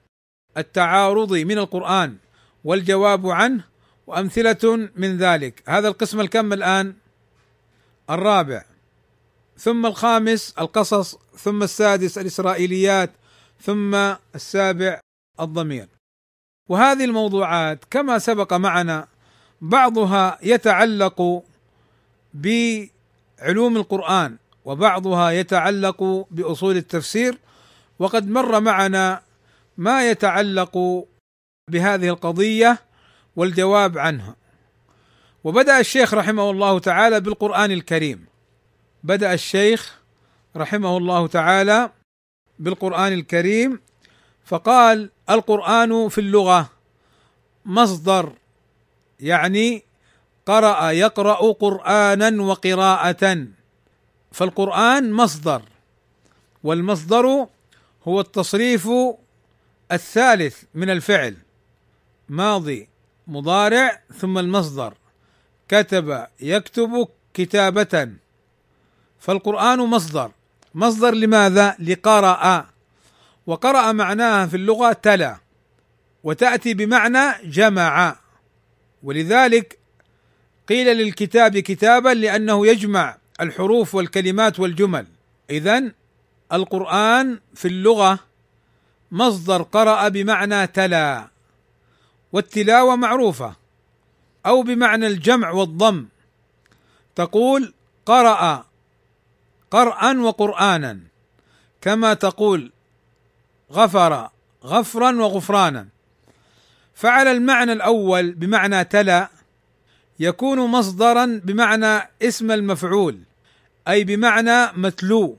التعارض 0.57 1.33
من 1.33 1.57
القرآن 1.57 2.17
والجواب 2.63 3.27
عنه 3.27 3.63
وأمثلة 4.07 4.89
من 4.95 5.17
ذلك. 5.17 5.63
هذا 5.67 5.87
القسم 5.87 6.19
الكم 6.19 6.53
الآن؟ 6.53 6.93
الرابع. 8.09 8.65
ثم 9.57 9.85
الخامس 9.85 10.53
القصص 10.59 11.17
ثم 11.37 11.63
السادس 11.63 12.17
الإسرائيليات 12.17 13.11
ثم 13.61 13.95
السابع 14.35 14.99
الضمير. 15.39 15.96
وهذه 16.69 17.05
الموضوعات 17.05 17.85
كما 17.91 18.19
سبق 18.19 18.53
معنا 18.53 19.07
بعضها 19.61 20.37
يتعلق 20.43 21.43
بعلوم 22.33 23.77
القرآن 23.77 24.37
وبعضها 24.65 25.31
يتعلق 25.31 26.27
بأصول 26.31 26.77
التفسير 26.77 27.37
وقد 27.99 28.29
مر 28.29 28.59
معنا 28.59 29.21
ما 29.77 30.09
يتعلق 30.09 31.05
بهذه 31.69 32.09
القضية 32.09 32.79
والجواب 33.35 33.97
عنها. 33.97 34.35
وبدأ 35.43 35.79
الشيخ 35.79 36.13
رحمه 36.13 36.51
الله 36.51 36.79
تعالى 36.79 37.19
بالقرآن 37.19 37.71
الكريم. 37.71 38.25
بدأ 39.03 39.33
الشيخ 39.33 39.99
رحمه 40.55 40.97
الله 40.97 41.27
تعالى 41.27 41.91
بالقرآن 42.59 43.13
الكريم 43.13 43.79
فقال 44.47 45.09
القرآن 45.29 46.09
في 46.09 46.21
اللغة 46.21 46.69
مصدر 47.65 48.33
يعني 49.19 49.83
قرأ 50.45 50.91
يقرأ 50.91 51.51
قرآنا 51.51 52.43
وقراءة 52.43 53.47
فالقرآن 54.31 55.11
مصدر 55.13 55.61
والمصدر 56.63 57.47
هو 58.07 58.19
التصريف 58.19 58.89
الثالث 59.91 60.63
من 60.73 60.89
الفعل 60.89 61.37
ماضي 62.29 62.89
مضارع 63.27 64.01
ثم 64.17 64.37
المصدر 64.37 64.93
كتب 65.67 66.27
يكتب 66.39 67.07
كتابة 67.33 68.11
فالقرآن 69.19 69.79
مصدر 69.79 70.31
مصدر 70.75 71.13
لماذا؟ 71.13 71.75
لقرأ 71.79 72.65
وقرأ 73.47 73.91
معناها 73.91 74.45
في 74.45 74.57
اللغة 74.57 74.93
تلا 74.93 75.37
وتأتي 76.23 76.73
بمعنى 76.73 77.49
جمع. 77.49 78.15
ولذلك 79.03 79.79
قيل 80.69 80.97
للكتاب 80.97 81.57
كتابا 81.57 82.09
لأنه 82.09 82.67
يجمع 82.67 83.17
الحروف 83.41 83.95
والكلمات 83.95 84.59
والجمل. 84.59 85.05
إذا 85.49 85.91
القرآن 86.53 87.39
في 87.55 87.67
اللغة 87.67 88.19
مصدر 89.11 89.61
قرأ 89.61 90.07
بمعنى 90.07 90.67
تلا 90.67 91.27
والتلاوة 92.31 92.95
معروفة 92.95 93.55
أو 94.45 94.61
بمعنى 94.61 95.07
الجمع 95.07 95.51
والضم. 95.51 96.05
تقول 97.15 97.73
قرأ 98.05 98.65
قرأ 99.71 100.17
وقرآنا 100.17 100.99
كما 101.81 102.13
تقول 102.13 102.71
غفر 103.71 104.29
غفرا 104.63 105.15
وغفرانا. 105.15 105.87
فعلى 106.93 107.31
المعنى 107.31 107.71
الأول 107.73 108.31
بمعنى 108.31 108.83
تلا 108.83 109.29
يكون 110.19 110.59
مصدرا 110.59 111.41
بمعنى 111.43 112.09
اسم 112.21 112.51
المفعول 112.51 113.19
أي 113.87 114.03
بمعنى 114.03 114.71
متلو. 114.75 115.37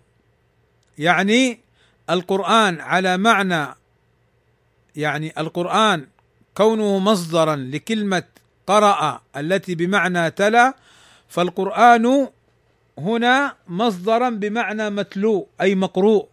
يعني 0.99 1.61
القرآن 2.11 2.81
على 2.81 3.17
معنى 3.17 3.67
يعني 4.97 5.33
القرآن 5.39 6.07
كونه 6.55 6.99
مصدرا 6.99 7.57
لكلمة 7.57 8.23
قرأ 8.67 9.21
التي 9.37 9.75
بمعنى 9.75 10.31
تلا 10.31 10.75
فالقرآن 11.29 12.29
هنا 12.99 13.55
مصدرا 13.69 14.31
بمعنى 14.31 14.91
متلو 14.91 15.49
أي 15.61 15.75
مقروء. 15.75 16.29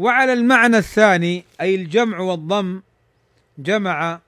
وعلى 0.00 0.32
المعنى 0.32 0.76
الثاني 0.78 1.44
أي 1.60 1.74
الجمع 1.74 2.18
والضم 2.18 2.82
جمع 3.58 4.20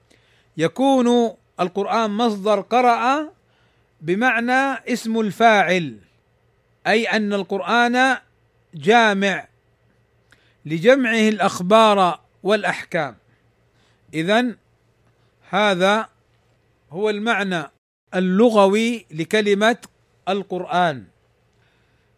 يكون 0.56 1.36
القرآن 1.60 2.10
مصدر 2.10 2.60
قرأ 2.60 3.32
بمعنى 4.00 4.92
اسم 4.92 5.20
الفاعل 5.20 5.98
أي 6.86 7.04
أن 7.04 7.32
القرآن 7.32 8.16
جامع 8.74 9.48
لجمعه 10.66 11.28
الأخبار 11.28 12.20
والأحكام. 12.42 13.16
اذا 14.14 14.56
هذا 15.50 16.08
هو 16.90 17.10
المعنى 17.10 17.62
اللغوي 18.14 19.06
لكلمة 19.10 19.78
القرآن. 20.28 21.04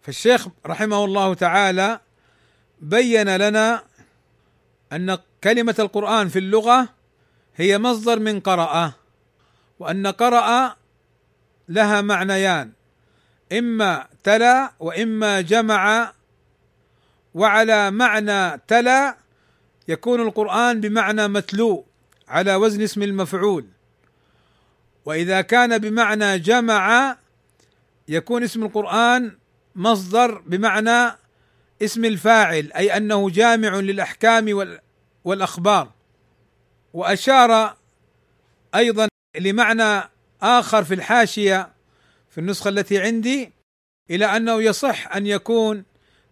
فالشيخ 0.02 0.48
رحمه 0.66 1.04
الله 1.04 1.34
تعالى 1.34 2.00
بين 2.84 3.36
لنا 3.36 3.82
أن 4.92 5.18
كلمة 5.44 5.74
القرآن 5.78 6.28
في 6.28 6.38
اللغة 6.38 6.88
هي 7.56 7.78
مصدر 7.78 8.18
من 8.18 8.40
قرأ 8.40 8.92
وأن 9.78 10.06
قرأ 10.06 10.76
لها 11.68 12.00
معنيان 12.00 12.72
إما 13.52 14.06
تلا 14.24 14.72
وإما 14.80 15.40
جمع 15.40 16.12
وعلى 17.34 17.90
معنى 17.90 18.60
تلا 18.68 19.16
يكون 19.88 20.20
القرآن 20.20 20.80
بمعنى 20.80 21.28
متلو 21.28 21.84
على 22.28 22.54
وزن 22.54 22.82
اسم 22.82 23.02
المفعول 23.02 23.66
وإذا 25.04 25.40
كان 25.40 25.78
بمعنى 25.78 26.38
جمع 26.38 27.16
يكون 28.08 28.42
اسم 28.42 28.64
القرآن 28.64 29.38
مصدر 29.74 30.42
بمعنى 30.46 31.23
اسم 31.82 32.04
الفاعل 32.04 32.72
أي 32.72 32.96
أنه 32.96 33.30
جامع 33.30 33.76
للأحكام 33.76 34.76
والأخبار. 35.24 35.92
وأشار 36.94 37.76
أيضا 38.74 39.08
لمعنى 39.40 40.10
آخر 40.42 40.84
في 40.84 40.94
الحاشية 40.94 41.72
في 42.30 42.38
النسخة 42.38 42.68
التي 42.68 42.98
عندي 42.98 43.52
إلى 44.10 44.24
أنه 44.24 44.62
يصح 44.62 45.16
أن 45.16 45.26
يكون 45.26 45.84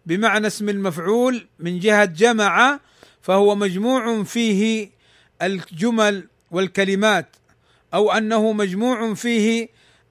بمعنى 0.05 0.47
اسم 0.47 0.69
المفعول 0.69 1.47
من 1.59 1.79
جهة 1.79 2.05
جمع 2.05 2.79
فهو 3.21 3.55
مجموع 3.55 4.23
فيه 4.23 4.89
الجمل 5.41 6.27
والكلمات 6.51 7.35
أو 7.93 8.11
أنه 8.11 8.51
مجموع 8.51 9.13
فيه 9.13 9.69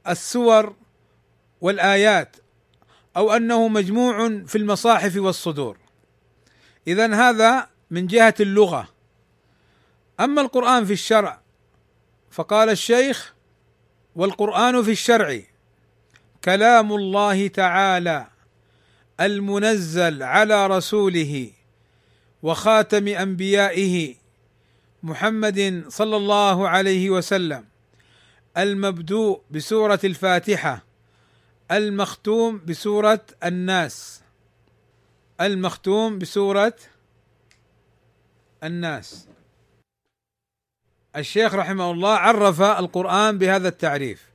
السور 0.08 0.76
والآيات. 1.60 2.36
أو 3.16 3.32
أنه 3.32 3.68
مجموع 3.68 4.42
في 4.46 4.58
المصاحف 4.58 5.16
والصدور. 5.16 5.76
اذا 6.86 7.14
هذا 7.14 7.68
من 7.90 8.06
جهة 8.06 8.34
اللغة. 8.40 8.88
أما 10.20 10.42
القرآن 10.42 10.84
في 10.84 10.92
الشرع 10.92 11.40
فقال 12.30 12.70
الشيخ 12.70 13.34
والقرآن 14.16 14.82
في 14.82 14.90
الشرع 14.90 15.40
كلام 16.44 16.92
الله 16.92 17.48
تعالى 17.48 18.26
المنزل 19.20 20.22
على 20.22 20.66
رسوله 20.66 21.50
وخاتم 22.42 23.08
أنبيائه 23.08 24.14
محمد 25.02 25.84
صلى 25.88 26.16
الله 26.16 26.68
عليه 26.68 27.10
وسلم 27.10 27.64
المبدوء 28.56 29.40
بسورة 29.50 30.00
الفاتحة. 30.04 30.84
المختوم 31.72 32.60
بسورة 32.66 33.26
الناس. 33.44 34.22
المختوم 35.40 36.18
بسورة 36.18 36.74
الناس. 38.64 39.28
الشيخ 41.16 41.54
رحمه 41.54 41.90
الله 41.90 42.14
عرف 42.14 42.60
القرآن 42.60 43.38
بهذا 43.38 43.68
التعريف. 43.68 44.32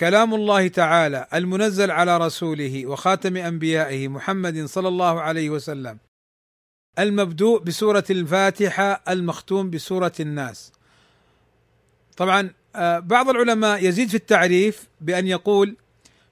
كلام 0.00 0.34
الله 0.34 0.68
تعالى 0.68 1.26
المنزل 1.34 1.90
على 1.90 2.18
رسوله 2.18 2.86
وخاتم 2.86 3.36
أنبيائه 3.36 4.08
محمد 4.08 4.64
صلى 4.64 4.88
الله 4.88 5.20
عليه 5.20 5.50
وسلم. 5.50 5.98
المبدوء 6.98 7.62
بسورة 7.62 8.04
الفاتحة 8.10 9.02
المختوم 9.08 9.70
بسورة 9.70 10.12
الناس. 10.20 10.72
طبعا 12.16 12.50
بعض 12.98 13.28
العلماء 13.28 13.84
يزيد 13.84 14.08
في 14.08 14.14
التعريف 14.14 14.88
بأن 15.00 15.26
يقول 15.26 15.76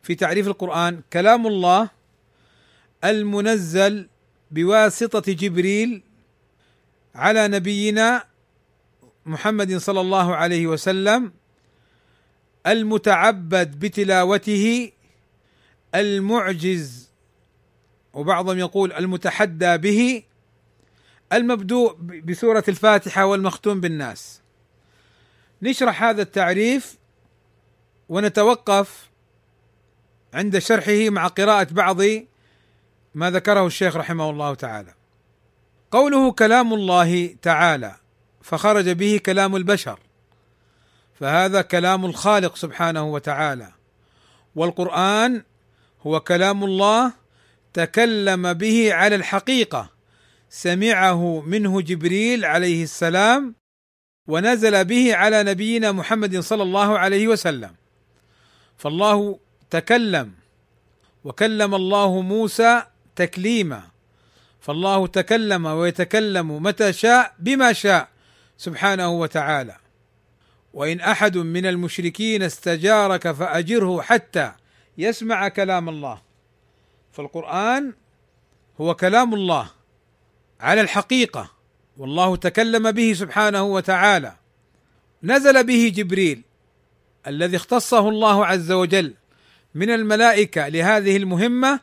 في 0.03 0.15
تعريف 0.15 0.47
القرآن 0.47 1.01
كلام 1.13 1.47
الله 1.47 1.91
المنزل 3.05 4.09
بواسطة 4.51 5.33
جبريل 5.33 6.03
على 7.15 7.49
نبينا 7.49 8.25
محمد 9.27 9.77
صلى 9.77 10.01
الله 10.01 10.37
عليه 10.37 10.67
وسلم 10.67 11.33
المتعبد 12.67 13.79
بتلاوته 13.79 14.93
المعجز 15.95 17.09
وبعضهم 18.13 18.59
يقول 18.59 18.93
المتحدى 18.93 19.77
به 19.77 20.23
المبدوء 21.33 21.95
بسورة 22.01 22.65
الفاتحة 22.69 23.25
والمختوم 23.27 23.81
بالناس. 23.81 24.41
نشرح 25.63 26.03
هذا 26.03 26.23
التعريف 26.23 26.99
ونتوقف 28.09 29.09
عند 30.35 30.59
شرحه 30.59 31.11
مع 31.11 31.27
قراءة 31.27 31.67
بعض 31.71 32.01
ما 33.15 33.31
ذكره 33.31 33.67
الشيخ 33.67 33.97
رحمه 33.97 34.31
الله 34.31 34.55
تعالى. 34.55 34.95
قوله 35.91 36.33
كلام 36.33 36.75
الله 36.75 37.37
تعالى 37.43 37.97
فخرج 38.43 38.89
به 38.89 39.21
كلام 39.27 39.57
البشر 39.57 40.01
فهذا 41.21 41.63
كلام 41.63 42.05
الخالق 42.05 42.57
سبحانه 42.57 43.03
وتعالى. 43.03 43.73
والقرآن 44.55 45.43
هو 46.03 46.21
كلام 46.21 46.65
الله 46.65 47.13
تكلم 47.73 48.53
به 48.53 48.95
على 48.95 49.15
الحقيقة 49.15 49.91
سمعه 50.51 51.41
منه 51.41 51.81
جبريل 51.81 52.45
عليه 52.45 52.83
السلام 52.83 53.55
ونزل 54.29 54.85
به 54.85 55.15
على 55.15 55.43
نبينا 55.43 55.93
محمد 55.93 56.39
صلى 56.41 56.63
الله 56.63 56.99
عليه 56.99 57.29
وسلم. 57.29 57.75
فالله 58.79 59.39
تكلم 59.71 60.33
وكلم 61.25 61.75
الله 61.75 62.21
موسى 62.21 62.83
تكليما. 63.17 63.83
فالله 64.61 65.07
تكلم 65.07 65.67
ويتكلم 65.67 66.63
متى 66.63 66.93
شاء 66.93 67.35
بما 67.39 67.73
شاء 67.73 68.09
سبحانه 68.59 69.09
وتعالى. 69.09 69.77
وإن 70.75 71.01
أحد 71.01 71.37
من 71.37 71.67
المشركين 71.67 72.43
استجارك 72.43 73.33
فأجره 73.33 74.03
حتى 74.03 74.53
يسمع 74.99 75.49
كلام 75.49 75.89
الله. 75.89 76.23
فالقرآن 77.13 77.93
هو 78.81 78.95
كلام 78.95 79.35
الله 79.35 79.71
على 80.61 80.81
الحقيقة. 80.81 81.58
والله 81.99 82.37
تكلم 82.37 82.91
به 82.91 83.13
سبحانه 83.13 83.63
وتعالى. 83.63 84.37
نزل 85.23 85.67
به 85.67 85.93
جبريل 85.95 86.43
الذي 87.27 87.57
اختصه 87.57 88.09
الله 88.09 88.47
عز 88.47 88.73
وجل 88.73 89.15
من 89.75 89.91
الملائكة 89.91 90.69
لهذه 90.69 91.17
المهمة 91.17 91.81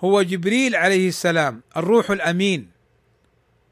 هو 0.00 0.22
جبريل 0.22 0.76
عليه 0.76 1.08
السلام 1.08 1.62
الروح 1.76 2.10
الأمين. 2.10 2.70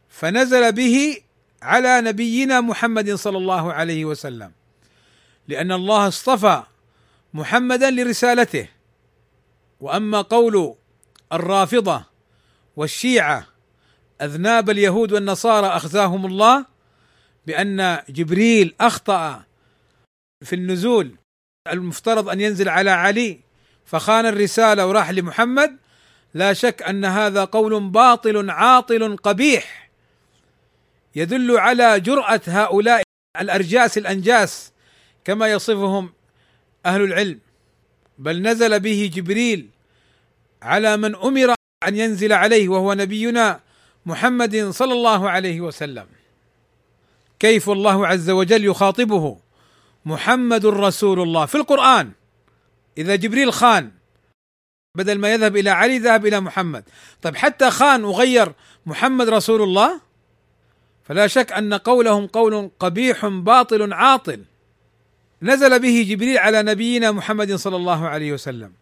فنزل 0.09 0.73
به 0.73 1.17
على 1.63 2.01
نبينا 2.01 2.61
محمد 2.61 3.15
صلى 3.15 3.39
الله 3.39 3.73
عليه 3.73 4.05
وسلم 4.05 4.53
لأن 5.49 5.73
الله 5.73 6.09
اصطفى 6.09 6.63
محمدا 7.35 7.91
لرسالته. 7.91 8.69
وأما 9.81 10.21
قول 10.21 10.75
الرافضة 11.33 12.05
والشيعة 12.77 13.47
أذناب 14.23 14.71
اليهود 14.71 15.13
والنصارى 15.13 15.67
أخزاهم 15.67 16.27
الله 16.27 16.67
بأن 17.47 18.03
جبريل 18.09 18.75
أخطأ 18.81 19.45
في 20.45 20.55
النزول 20.55 21.17
المفترض 21.69 22.29
أن 22.29 22.41
ينزل 22.41 22.69
على 22.69 22.91
علي 22.91 23.41
فخان 23.85 24.27
الرسالة 24.27 24.87
وراح 24.87 25.11
لمحمد. 25.11 25.77
لا 26.35 26.53
شك 26.53 26.83
أن 26.83 27.05
هذا 27.05 27.45
قول 27.45 27.81
باطل 27.91 28.51
عاطل 28.51 29.17
قبيح. 29.17 29.91
يدل 31.17 31.59
على 31.59 32.01
جرأة 32.01 32.41
هؤلاء 32.47 33.03
الأرجاس 33.41 33.99
الأنجاس 33.99 34.73
كما 35.25 35.49
يصفهم 35.49 36.13
أهل 36.87 37.03
العلم. 37.03 37.41
بل 38.19 38.43
نزل 38.43 38.81
به 38.81 39.11
جبريل 39.15 39.69
على 40.63 40.97
من 40.97 41.15
أمر 41.17 41.55
أن 41.89 41.97
ينزل 41.97 42.33
عليه 42.33 42.69
وهو 42.69 42.95
نبينا 42.95 43.61
محمد 44.07 44.71
صلى 44.71 44.93
الله 44.93 45.31
عليه 45.31 45.61
وسلم. 45.61 46.07
كيف 47.39 47.71
الله 47.71 48.07
عز 48.07 48.31
وجل 48.31 48.65
يخاطبه؟ 48.65 49.39
محمد 50.05 50.67
رسول 50.67 51.21
الله. 51.21 51.47
في 51.47 51.55
القرآن 51.55 52.13
إذا 52.99 53.17
جبريل 53.17 53.53
خان 53.53 53.91
بدل 54.95 55.19
ما 55.19 55.33
يذهب 55.33 55.57
إلى 55.57 55.71
علي 55.71 55.99
ذهب 55.99 56.27
إلى 56.27 56.41
محمد. 56.41 56.85
طيب 57.23 57.37
حتى 57.37 57.71
خان 57.71 58.05
وغير 58.05 58.53
محمد 58.87 59.29
رسول 59.29 59.63
الله 59.63 60.01
فلا 61.05 61.27
شك 61.27 61.53
أن 61.53 61.75
قولهم 61.75 62.27
قول 62.27 62.71
قبيح 62.79 63.27
باطل 63.27 63.93
عاطل. 63.93 64.45
نزل 65.43 65.79
به 65.79 66.07
جبريل 66.09 66.39
على 66.39 66.63
نبينا 66.63 67.13
محمد 67.13 67.55
صلى 67.55 67.77
الله 67.77 68.09
عليه 68.09 68.33
وسلم. 68.33 68.73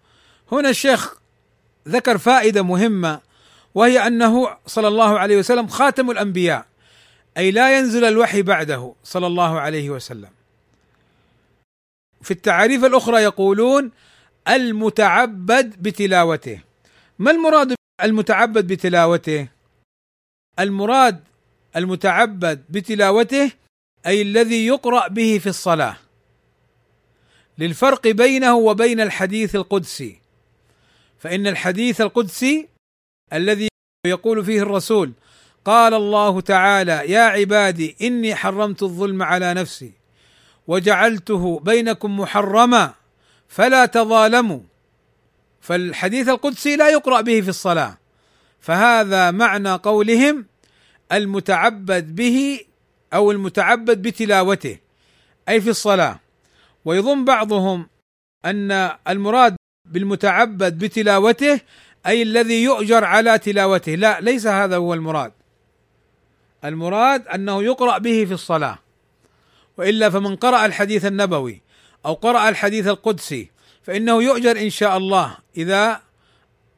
هنا 0.53 0.69
الشيخ 0.69 1.15
ذكر 1.89 2.19
فائدة 2.19 2.63
مهمة 2.63 3.21
وهي 3.75 4.07
أنه 4.07 4.57
صلى 4.67 4.89
الله 4.89 5.19
عليه 5.19 5.37
وسلم 5.37 5.67
خاتم 5.67 6.11
الأنبياء 6.11 6.67
أي 7.37 7.51
لا 7.51 7.79
ينزل 7.79 8.05
الوحي 8.05 8.43
بعده 8.43 8.95
صلى 9.05 9.27
الله 9.27 9.61
عليه 9.61 9.91
وسلم. 9.91 10.31
في 12.23 12.31
التعاريف 12.31 12.85
الأخرى 12.85 13.23
يقولون 13.23 13.91
المتعبد 14.49 15.83
بتلاوته. 15.83 16.61
ما 17.19 17.31
المراد 17.31 17.75
المتعبد 18.03 18.67
بتلاوته؟ 18.67 19.49
المراد 20.59 21.25
المتعبد 21.77 22.65
بتلاوته 22.69 23.53
أي 24.07 24.23
الذي 24.23 24.67
يقرأ 24.67 25.09
به 25.09 25.39
في 25.39 25.47
الصلاة. 25.47 25.97
للفرق 27.59 28.09
بينه 28.09 28.57
وبين 28.57 29.01
الحديث 29.01 29.57
القدسي. 29.57 30.19
فإن 31.19 31.47
الحديث 31.47 32.01
القدسي 32.01 32.69
الذي 33.35 33.69
يقول 34.07 34.45
فيه 34.45 34.63
الرسول 34.63 35.13
قال 35.65 35.95
الله 35.95 36.41
تعالى 36.41 37.11
يا 37.13 37.21
عبادي 37.21 37.97
إني 38.03 38.35
حرمت 38.35 38.83
الظلم 38.83 39.23
على 39.23 39.55
نفسي 39.55 39.93
وجعلته 40.67 41.61
بينكم 41.61 42.21
محرما 42.21 42.95
فلا 43.49 43.87
تظالموا. 43.87 44.61
فالحديث 45.61 46.29
القدسي 46.29 46.77
لا 46.77 46.89
يقرأ 46.89 47.21
به 47.21 47.41
في 47.41 47.49
الصلاة 47.49 47.99
فهذا 48.61 49.31
معنى 49.31 49.73
قولهم 49.73 50.47
المتعبد 51.13 52.15
به 52.17 52.61
أو 53.15 53.31
المتعبد 53.31 54.03
بتلاوته 54.03 54.79
أي 55.49 55.61
في 55.61 55.71
الصلاة. 55.71 56.21
ويظن 56.85 57.25
بعضهم 57.25 57.89
أن 58.45 58.91
المراد 59.09 59.57
بالمتعبد 59.91 60.79
بتلاوته 60.79 61.61
أي 62.07 62.23
الذي 62.23 62.63
يؤجر 62.63 63.05
على 63.05 63.39
تلاوته. 63.39 63.95
لا 63.95 64.21
ليس 64.21 64.47
هذا 64.47 64.77
هو 64.77 64.95
المراد. 64.95 65.33
المراد 66.65 67.29
أنه 67.29 67.63
يقرأ 67.63 67.99
به 67.99 68.25
في 68.25 68.35
الصلاة. 68.35 68.79
وإلا 69.77 70.11
فمن 70.11 70.37
قرأ 70.37 70.67
الحديث 70.67 71.05
النبوي 71.05 71.63
أو 72.07 72.15
قرأ 72.15 72.49
الحديث 72.49 72.87
القدسي 72.87 73.51
فإنه 73.83 74.23
يؤجر 74.23 74.61
إن 74.61 74.71
شاء 74.71 74.97
الله 74.97 75.37
إذا 75.57 76.01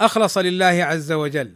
أخلص 0.00 0.38
لله 0.38 0.84
عز 0.84 1.12
وجل. 1.12 1.52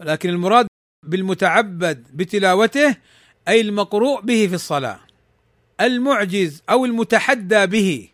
ولكن 0.00 0.28
المراد 0.28 0.66
بالمتعبد 1.06 2.06
بتلاوته 2.14 2.96
أي 3.48 3.60
المقروء 3.60 4.20
به 4.20 4.46
في 4.46 4.54
الصلاة. 4.54 4.98
المعجز 5.80 6.62
أو 6.70 6.84
المتحدى 6.84 7.66
به 7.66 8.08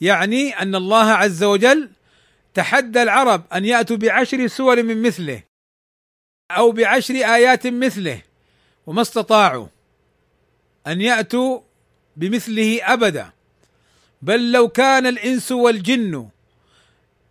يعني 0.00 0.62
أن 0.62 0.74
الله 0.74 1.04
عز 1.04 1.44
وجل 1.44 1.90
تحدى 2.58 3.02
العرب 3.02 3.42
أن 3.52 3.64
يأتوا 3.64 3.96
بعشر 3.96 4.46
سور 4.46 4.82
من 4.82 5.02
مثله 5.02 5.42
أو 6.50 6.72
بعشر 6.72 7.14
آيات 7.14 7.66
مثله 7.66 8.22
وما 8.86 9.02
استطاعوا 9.02 9.66
أن 10.86 11.00
يأتوا 11.00 11.60
بمثله 12.16 12.80
أبدا. 12.82 13.30
بل 14.22 14.52
لو 14.52 14.68
كان 14.68 15.06
الإنس 15.06 15.52
والجن 15.52 16.28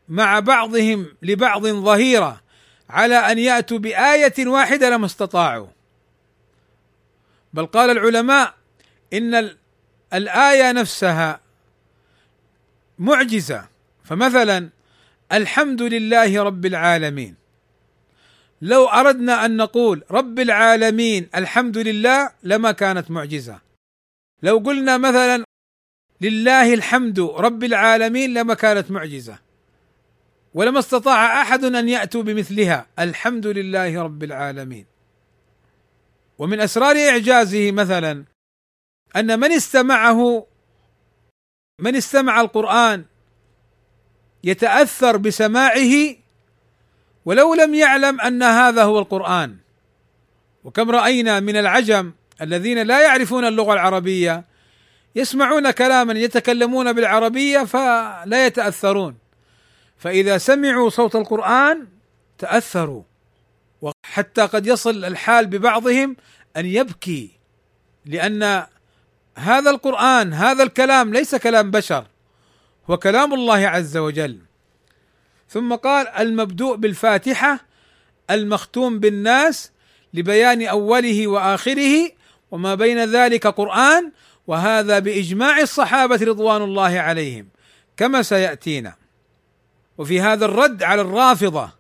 مع 0.09 0.39
بعضهم 0.39 1.07
لبعض 1.21 1.67
ظهيرا 1.67 2.41
على 2.89 3.15
أن 3.15 3.39
يأتوا 3.39 3.78
بآية 3.78 4.47
واحدة 4.47 4.89
لما 4.89 5.05
استطاعوا. 5.05 5.67
بل 7.53 7.65
قال 7.65 7.89
العلماء 7.89 8.53
إن 9.13 9.55
الآية 10.13 10.71
نفسها 10.71 11.39
معجزة. 12.99 13.67
فمثلا 14.03 14.76
الحمد 15.32 15.82
لله 15.82 16.43
رب 16.43 16.65
العالمين. 16.65 17.36
لو 18.61 18.86
أردنا 18.86 19.45
أن 19.45 19.57
نقول 19.57 20.03
رب 20.11 20.39
العالمين 20.39 21.30
الحمد 21.36 21.78
لله 21.78 22.32
لما 22.43 22.71
كانت 22.71 23.11
معجزة. 23.11 23.61
لو 24.43 24.57
قلنا 24.57 24.97
مثلا 24.97 25.43
لله 26.21 26.73
الحمد 26.73 27.19
رب 27.19 27.63
العالمين 27.63 28.34
لما 28.34 28.53
كانت 28.53 28.91
معجزة. 28.91 29.39
ولما 30.53 30.80
استطاع 30.80 31.41
أحد 31.41 31.63
أن 31.63 31.89
يأتوا 31.89 32.23
بمثلها 32.23 32.88
الحمد 32.99 33.47
لله 33.47 34.03
رب 34.03 34.23
العالمين. 34.23 34.86
ومن 36.38 36.59
أسرار 36.59 36.95
إعجازه 36.95 37.71
مثلا 37.71 38.23
أن 39.15 39.39
من 39.39 39.51
استمعه 39.51 40.47
من 41.82 41.95
استمع 41.95 42.41
القرآن 42.41 43.05
يتأثر 44.47 45.17
بسماعه 45.17 46.15
ولو 47.25 47.53
لم 47.53 47.75
يعلم 47.75 48.21
أن 48.21 48.43
هذا 48.43 48.83
هو 48.83 48.99
القرآن. 48.99 49.57
وكم 50.63 50.91
رأينا 50.91 51.39
من 51.39 51.55
العجم 51.55 52.11
الذين 52.41 52.81
لا 52.81 53.03
يعرفون 53.03 53.45
اللغة 53.45 53.73
العربية 53.73 54.43
يسمعون 55.15 55.71
كلاما 55.71 56.13
يتكلمون 56.13 56.93
بالعربية 56.93 57.63
فلا 57.63 58.45
يتأثرون. 58.45 59.17
فإذا 59.97 60.37
سمعوا 60.37 60.89
صوت 60.89 61.15
القرآن 61.15 61.87
تأثروا. 62.37 63.03
وحتى 63.81 64.41
قد 64.41 64.67
يصل 64.67 65.05
الحال 65.05 65.47
ببعضهم 65.47 66.15
أن 66.57 66.65
يبكي 66.65 67.31
لأن 68.05 68.65
هذا 69.37 69.69
القرآن 69.69 70.33
هذا 70.33 70.63
الكلام 70.63 71.13
ليس 71.13 71.35
كلام 71.35 71.71
بشر. 71.71 72.05
هو 72.89 72.97
كلام 72.97 73.33
الله 73.33 73.67
عز 73.67 73.97
وجل. 73.97 74.39
ثم 75.49 75.75
قال 75.75 76.07
المبدوء 76.07 76.75
بالفاتحة 76.75 77.59
المختوم 78.29 78.99
بالناس 78.99 79.71
لبيان 80.13 80.67
أوله 80.67 81.27
وآخره 81.27 82.11
وما 82.51 82.75
بين 82.75 83.05
ذلك 83.05 83.47
قرآن 83.47 84.11
وهذا 84.47 84.99
بإجماع 84.99 85.59
الصحابة 85.59 86.15
رضوان 86.15 86.61
الله 86.61 86.99
عليهم 86.99 87.47
كما 87.97 88.21
سيأتينا. 88.21 88.95
وفي 89.97 90.21
هذا 90.21 90.45
الرد 90.45 90.83
على 90.83 91.01
الرافضة 91.01 91.71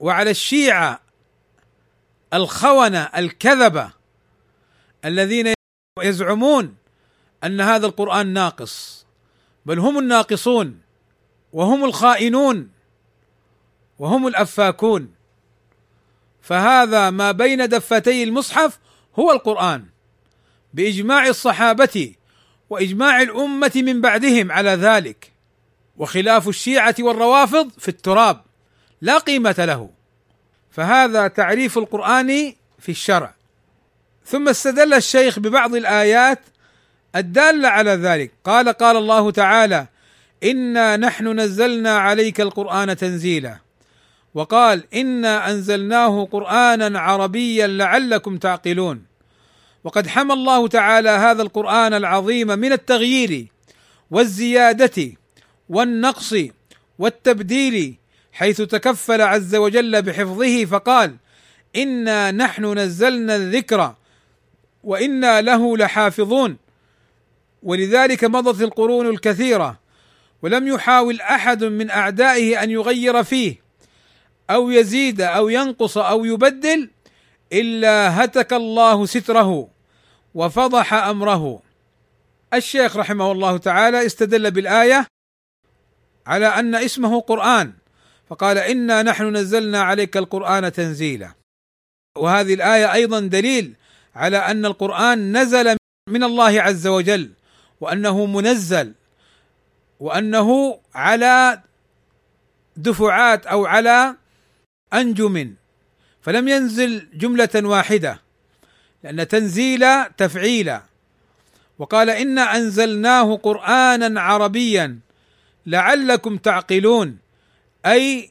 وعلى 0.00 0.30
الشيعة 0.30 1.00
الخونة 2.34 3.02
الكذبة 3.16 3.90
الذين 5.04 5.52
يزعمون 6.02 6.76
أن 7.44 7.60
هذا 7.60 7.86
القرآن 7.86 8.26
ناقص. 8.26 9.06
بل 9.66 9.78
هم 9.78 9.98
الناقصون 9.98 10.80
وهم 11.52 11.84
الخائنون 11.84 12.70
وهم 13.98 14.26
الأفاكون. 14.26 15.14
فهذا 16.42 17.10
ما 17.10 17.32
بين 17.32 17.68
دفتي 17.68 18.22
المصحف 18.22 18.78
هو 19.18 19.32
القرآن 19.32 19.84
بإجماع 20.74 21.26
الصحابة 21.26 22.14
وإجماع 22.70 23.22
الأمة 23.22 23.72
من 23.76 24.00
بعدهم 24.00 24.52
على 24.52 24.70
ذلك 24.70 25.32
وخلاف 25.96 26.48
الشيعة 26.48 26.94
والروافض 26.98 27.70
في 27.78 27.88
التراب 27.88 28.42
لا 29.00 29.18
قيمة 29.18 29.54
له. 29.58 29.90
فهذا 30.70 31.28
تعريف 31.28 31.78
القرآن 31.78 32.54
في 32.78 32.88
الشرع. 32.88 33.34
ثم 34.24 34.48
استدل 34.48 34.94
الشيخ 34.94 35.38
ببعض 35.38 35.74
الآيات 35.74 36.40
الدالة 37.16 37.68
على 37.68 37.90
ذلك. 37.90 38.32
قال 38.44 38.68
قال 38.68 38.96
الله 38.96 39.30
تعالى 39.30 39.86
إنا 40.44 40.96
نحن 40.96 41.40
نزلنا 41.40 41.98
عليك 41.98 42.40
القرآن 42.40 42.96
تنزيلا. 42.96 43.58
وقال 44.34 44.84
إنا 44.94 45.50
أنزلناه 45.50 46.28
قرآنا 46.32 47.00
عربيا 47.00 47.66
لعلكم 47.66 48.36
تعقلون. 48.38 49.04
وقد 49.84 50.06
حمى 50.06 50.32
الله 50.32 50.68
تعالى 50.68 51.08
هذا 51.08 51.42
القرآن 51.42 51.94
العظيم 51.94 52.46
من 52.46 52.72
التغيير 52.72 53.46
والزيادة 54.10 55.12
والنقص 55.68 56.34
والتبديل 56.98 57.94
حيث 58.32 58.62
تكفل 58.62 59.22
عز 59.22 59.54
وجل 59.54 60.02
بحفظه 60.02 60.64
فقال 60.64 61.16
إنا 61.76 62.30
نحن 62.30 62.78
نزلنا 62.78 63.36
الذكر 63.36 63.94
وإنا 64.84 65.40
له 65.40 65.76
لحافظون. 65.76 66.56
ولذلك 67.62 68.24
مضت 68.24 68.62
القرون 68.62 69.06
الكثيرة 69.06 69.78
ولم 70.42 70.68
يحاول 70.68 71.20
أحد 71.20 71.64
من 71.64 71.90
أعدائه 71.90 72.62
أن 72.62 72.70
يغير 72.70 73.22
فيه 73.24 73.62
أو 74.50 74.70
يزيد 74.70 75.20
أو 75.20 75.48
ينقص 75.48 75.98
أو 75.98 76.24
يبدل 76.24 76.90
إلا 77.52 78.24
هتك 78.24 78.52
الله 78.52 79.06
ستره 79.06 79.68
وفضح 80.34 80.94
أمره. 80.94 81.62
الشيخ 82.54 82.96
رحمه 82.96 83.32
الله 83.32 83.56
تعالى 83.56 84.06
استدل 84.06 84.50
بالآية 84.50 85.06
على 86.26 86.46
أن 86.46 86.74
اسمه 86.74 87.20
قرآن 87.20 87.72
فقال 88.28 88.58
إنا 88.58 89.02
نحن 89.02 89.36
نزلنا 89.36 89.82
عليك 89.82 90.16
القرآن 90.16 90.72
تنزيلا 90.72 91.32
وهذه 92.16 92.54
الآية 92.54 92.92
أيضا 92.92 93.20
دليل 93.20 93.74
على 94.14 94.36
أن 94.36 94.66
القرآن 94.66 95.36
نزل 95.36 95.76
من 96.08 96.24
الله 96.24 96.62
عز 96.62 96.86
وجل. 96.86 97.30
وأنه 97.80 98.26
منزل 98.26 98.94
وأنه 100.00 100.80
على 100.94 101.62
دفعات 102.76 103.46
أو 103.46 103.66
على 103.66 104.16
أنجم 104.94 105.54
فلم 106.22 106.48
ينزل 106.48 107.08
جملة 107.14 107.50
واحدة 107.54 108.20
لأن 109.02 109.28
تنزيل 109.28 110.04
تفعيلا. 110.16 110.82
وقال 111.78 112.10
انا 112.10 112.56
أنزلناه 112.56 113.36
قرآنا 113.36 114.20
عربيا 114.20 114.98
لعلكم 115.66 116.36
تعقلون 116.36 117.18
أي 117.86 118.30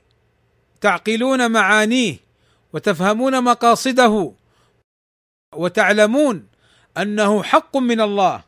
تعقلون 0.81 1.51
معانيه 1.51 2.17
وتفهمون 2.73 3.43
مقاصده 3.43 4.33
وتعلمون 5.55 6.47
أنه 6.97 7.43
حق 7.43 7.77
من 7.77 8.01
الله. 8.01 8.43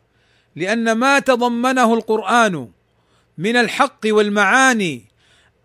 لأن 0.55 0.91
ما 0.91 1.19
تضمنه 1.19 1.93
القرآن 1.93 2.69
من 3.37 3.55
الحق 3.55 3.99
والمعاني 4.05 5.05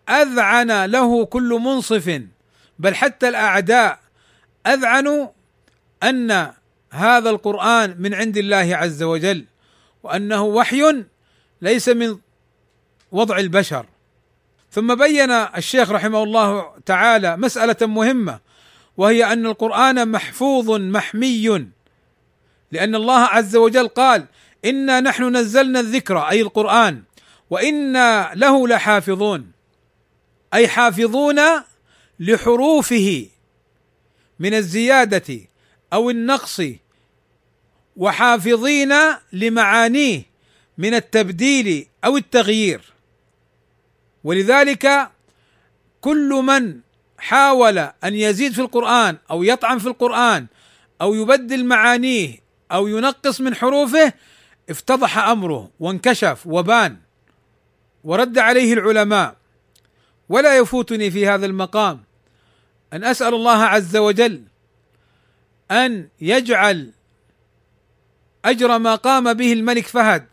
أذعن 0.09 0.85
له 0.85 1.25
كل 1.25 1.59
منصف 1.65 2.21
بل 2.79 2.95
حتى 2.95 3.29
الأعداء 3.29 3.99
اذعنوا 4.67 5.29
أن 6.03 6.53
هذا 6.91 7.31
القرآن 7.31 7.97
من 7.99 8.15
عند 8.15 8.37
الله 8.37 8.77
عز 8.77 9.03
وجل 9.03 9.45
وأنه 10.03 10.43
وحي 10.43 11.05
ليس 11.63 11.89
من 11.89 12.19
وضع 13.13 13.39
البشر. 13.39 13.87
ثم 14.71 14.95
بين 14.95 15.31
الشيخ 15.31 15.91
رحمه 15.91 16.23
الله 16.23 16.67
تعالى 16.87 17.37
مسألة 17.37 17.87
مهمة 17.87 18.41
وهي 18.97 19.33
أن 19.33 19.47
القرآن 19.47 20.09
محفوظ 20.09 20.71
محمي 20.71 21.67
لأن 22.73 22.95
الله 22.95 23.21
عز 23.21 23.57
وجل 23.57 23.89
قال 23.89 24.27
إنا 24.65 25.01
نحن 25.01 25.37
نزلنا 25.37 25.81
الذكر 25.81 26.19
أي 26.19 26.41
القرآن. 26.41 27.03
وإنا 27.51 28.31
له 28.35 28.69
لحافظون. 28.69 29.53
أي 30.55 30.69
حافظون 30.69 31.41
لحروفه 32.21 33.27
من 34.39 34.55
الزيادة 34.55 35.39
أو 35.93 36.11
النقص. 36.11 36.63
وحافظين 37.97 38.95
لمعانيه 39.33 40.23
من 40.79 40.95
التبديل 40.95 41.87
أو 42.05 42.17
التغيير. 42.17 42.81
ولذلك 44.25 45.11
كل 46.01 46.29
من 46.29 46.81
حاول 47.19 47.79
أن 47.79 48.15
يزيد 48.15 48.53
في 48.53 48.61
القرآن 48.61 49.17
أو 49.31 49.43
يطعن 49.43 49.79
في 49.79 49.87
القرآن 49.87 50.47
أو 51.01 51.15
يبدل 51.15 51.65
معانيه 51.65 52.39
أو 52.73 52.87
ينقص 52.87 53.41
من 53.41 53.55
حروفه 53.55 54.13
افتضح 54.71 55.19
أمره 55.19 55.71
وانكشف 55.81 56.47
وبان 56.47 56.97
ورد 58.05 58.39
عليه 58.39 58.73
العلماء 58.73 59.37
ولا 60.29 60.57
يفوتني 60.57 61.11
في 61.11 61.29
هذا 61.29 61.47
المقام 61.47 62.03
أن 62.93 63.05
أسأل 63.05 63.35
الله 63.35 63.63
عز 63.65 63.97
وجل 63.97 64.43
أن 65.71 66.09
يجعل 66.21 66.91
أجر 68.45 68.79
ما 68.79 68.95
قام 68.95 69.35
به 69.35 69.53
الملك 69.53 69.87
فهد 69.87 70.27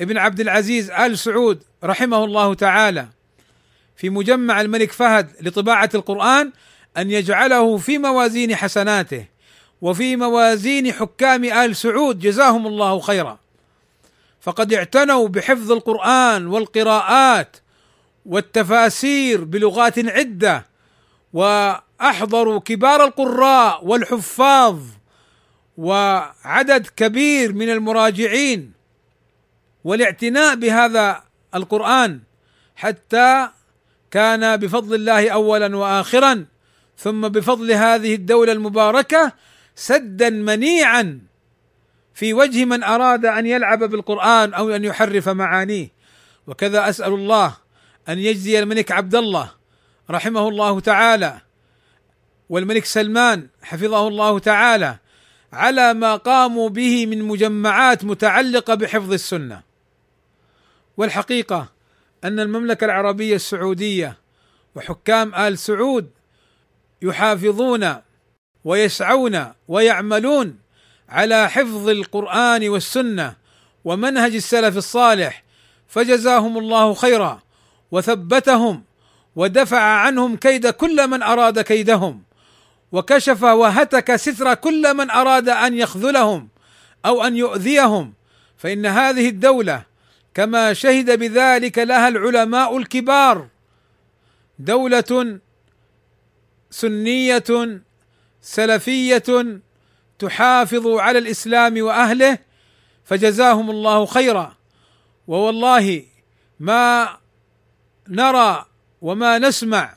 ابن 0.00 0.18
عبد 0.18 0.40
العزيز 0.40 0.90
آل 0.90 1.18
سعود 1.18 1.62
رحمه 1.84 2.24
الله 2.24 2.54
تعالى 2.54 3.08
في 3.96 4.10
مجمع 4.10 4.60
الملك 4.60 4.92
فهد 4.92 5.30
لطباعة 5.40 5.90
القرآن 5.94 6.52
أن 6.96 7.10
يجعله 7.10 7.76
في 7.76 7.98
موازين 7.98 8.56
حسناته. 8.56 9.26
وفي 9.84 10.16
موازين 10.16 10.92
حكام 10.92 11.44
آل 11.44 11.76
سعود 11.76 12.18
جزاهم 12.18 12.66
الله 12.66 13.00
خيرا. 13.00 13.38
فقد 14.40 14.72
اعتنوا 14.72 15.28
بحفظ 15.28 15.72
القرآن 15.72 16.46
والقراءات 16.46 17.56
والتفاسير 18.26 19.44
بلغات 19.44 19.98
عدة 19.98 20.66
وأحضروا 21.32 22.60
كبار 22.60 23.04
القراء 23.04 23.86
والحفاظ 23.86 24.78
وعدد 25.76 26.86
كبير 26.96 27.52
من 27.52 27.70
المراجعين 27.70 28.72
والاعتناء 29.84 30.54
بهذا 30.54 31.22
القرآن 31.54 32.20
حتى 32.76 33.48
كان 34.10 34.56
بفضل 34.56 34.94
الله 34.94 35.28
اولا 35.30 35.76
واخرا 35.76 36.46
ثم 36.98 37.28
بفضل 37.28 37.72
هذه 37.72 38.14
الدولة 38.14 38.52
المباركة 38.52 39.32
سدا 39.74 40.30
منيعا 40.30 41.20
في 42.14 42.34
وجه 42.34 42.64
من 42.64 42.82
أراد 42.82 43.26
أن 43.26 43.46
يلعب 43.46 43.84
بالقرآن 43.84 44.54
أو 44.54 44.70
أن 44.70 44.84
يحرف 44.84 45.28
معانيه. 45.28 45.88
وكذا 46.46 46.88
أسأل 46.88 47.12
الله 47.12 47.56
أن 48.08 48.18
يجزي 48.18 48.58
الملك 48.58 48.92
عبد 48.92 49.14
الله 49.14 49.50
رحمه 50.10 50.48
الله 50.48 50.80
تعالى 50.80 51.40
والملك 52.48 52.84
سلمان 52.84 53.48
حفظه 53.62 54.08
الله 54.08 54.38
تعالى 54.38 54.98
على 55.52 55.94
ما 55.94 56.16
قاموا 56.16 56.68
به 56.68 57.06
من 57.06 57.22
مجمعات 57.22 58.04
متعلقة 58.04 58.74
بحفظ 58.74 59.12
السنة. 59.12 59.62
والحقيقة 60.96 61.68
أن 62.24 62.40
المملكة 62.40 62.84
العربية 62.84 63.34
السعودية 63.34 64.18
وحكام 64.74 65.34
آل 65.34 65.58
سعود 65.58 66.10
يحافظون 67.02 67.94
ويسعون 68.64 69.46
ويعملون 69.68 70.58
على 71.08 71.50
حفظ 71.50 71.88
القرآن 71.88 72.68
والسنة 72.68 73.34
ومنهج 73.84 74.34
السلف 74.34 74.76
الصالح 74.76 75.44
فجزاهم 75.88 76.58
الله 76.58 76.94
خيرا 76.94 77.42
وثبتهم 77.90 78.84
ودفع 79.36 79.80
عنهم 79.80 80.36
كيد 80.36 80.68
كل 80.68 81.08
من 81.08 81.22
أراد 81.22 81.60
كيدهم 81.60 82.22
وكشف 82.92 83.42
وهتك 83.42 84.16
ستر 84.16 84.54
كل 84.54 84.94
من 84.94 85.10
أراد 85.10 85.48
أن 85.48 85.74
يخذلهم 85.74 86.48
أو 87.06 87.24
أن 87.24 87.36
يؤذيهم 87.36 88.12
فإن 88.58 88.86
هذه 88.86 89.28
الدولة 89.28 89.82
كما 90.34 90.72
شهد 90.72 91.18
بذلك 91.18 91.78
لها 91.78 92.08
العلماء 92.08 92.78
الكبار 92.78 93.48
دولة 94.58 95.38
سنية 96.70 97.80
سلفية 98.44 99.58
تحافظ 100.18 100.86
على 100.86 101.18
الإسلام 101.18 101.82
وأهله 101.82 102.38
فجزاهم 103.04 103.70
الله 103.70 104.06
خيرا. 104.06 104.56
ووالله 105.26 106.04
ما 106.60 107.16
نرى 108.08 108.66
وما 109.00 109.38
نسمع 109.38 109.96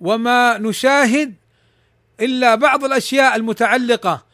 وما 0.00 0.58
نشاهد 0.58 1.34
إلا 2.20 2.54
بعض 2.54 2.84
الأشياء 2.84 3.36
المتعلقة 3.36 4.26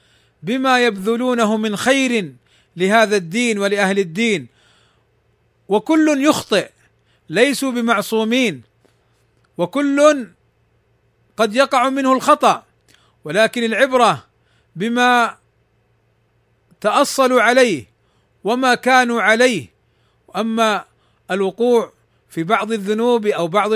بما 0.43 0.85
يبذلونه 0.85 1.57
من 1.57 1.77
خير 1.77 2.33
لهذا 2.77 3.17
الدين 3.17 3.59
ولأهل 3.59 3.99
الدين. 3.99 4.47
وكل 5.69 6.25
يخطئ 6.25 6.71
ليسوا 7.29 7.73
بمعصومين. 7.73 8.63
وكل 9.59 10.27
قد 11.37 11.55
يقع 11.55 11.89
منه 11.89 12.13
الخطأ. 12.13 12.66
ولكن 13.27 13.65
العبرة 13.65 14.27
بما 14.77 15.37
تأصلوا 16.81 17.43
عليه 17.43 17.85
وما 18.45 18.75
كانوا 18.75 19.23
عليه. 19.23 19.67
وأما 20.29 20.85
الوقوع 21.31 21.93
في 22.29 22.43
بعض 22.43 22.73
الذنوب 22.73 23.27
أو 23.27 23.49
بعض 23.49 23.71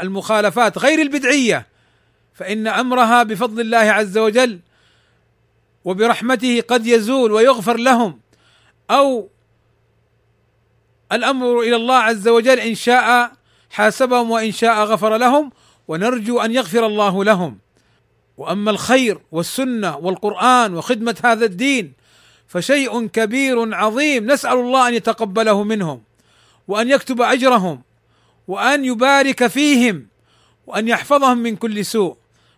المخالفات 0.00 0.78
غير 0.78 1.02
البدعية 1.02 1.66
فإن 2.34 2.66
أمرها 2.66 3.22
بفضل 3.22 3.60
الله 3.60 3.78
عز 3.78 4.18
وجل 4.18 4.60
وبرحمته 5.84 6.60
قد 6.60 6.86
يزول 6.86 7.32
ويغفر 7.32 7.76
لهم 7.76 8.20
أو 8.90 9.28
الأمر 11.12 11.60
إلى 11.60 11.76
الله 11.76 11.96
عز 11.96 12.28
وجل 12.28 12.60
إن 12.60 12.74
شاء 12.74 13.32
حاسبهم 13.70 14.30
وإن 14.30 14.52
شاء 14.52 14.84
غفر 14.84 15.16
لهم 15.16 15.52
ونرجو 15.88 16.40
أن 16.40 16.52
يغفر 16.52 16.86
الله 16.86 17.24
لهم. 17.24 17.63
وأما 18.36 18.70
الخير 18.70 19.18
والسنة 19.32 19.96
والقرآن 19.96 20.74
وخدمة 20.74 21.16
هذا 21.24 21.44
الدين 21.44 21.92
فشيء 22.46 23.06
كبير 23.06 23.74
عظيم. 23.74 24.30
نسأل 24.30 24.58
الله 24.58 24.88
أن 24.88 24.94
يتقبله 24.94 25.62
منهم 25.62 26.02
وأن 26.68 26.90
يكتب 26.90 27.20
أجرهم 27.20 27.82
وأن 28.48 28.84
يبارك 28.84 29.46
فيهم 29.46 30.06
وأن 30.66 30.88
يحفظهم 30.88 31.38
من 31.38 31.56
كل 31.56 31.84
سوء. 31.84 32.16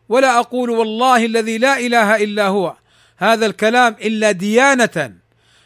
ولا 0.08 0.38
أقول 0.40 0.70
والله 0.70 1.26
الذي 1.26 1.58
لا 1.58 1.78
إله 1.78 2.16
إلا 2.24 2.46
هو 2.46 2.76
هذا 3.16 3.46
الكلام 3.46 3.96
إلا 4.02 4.30
ديانة. 4.30 5.12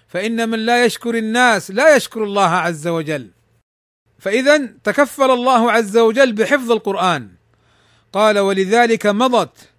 فإن 0.08 0.48
من 0.48 0.58
لا 0.58 0.84
يشكر 0.84 1.14
الناس 1.14 1.70
لا 1.70 1.96
يشكر 1.96 2.24
الله 2.24 2.50
عز 2.50 2.88
وجل. 2.88 3.30
فاذا 4.18 4.66
تكفل 4.84 5.30
الله 5.30 5.72
عز 5.72 5.98
وجل 5.98 6.32
بحفظ 6.32 6.72
القرآن. 6.72 7.28
قال 8.12 8.38
ولذلك 8.38 9.06
مضت 9.06 9.69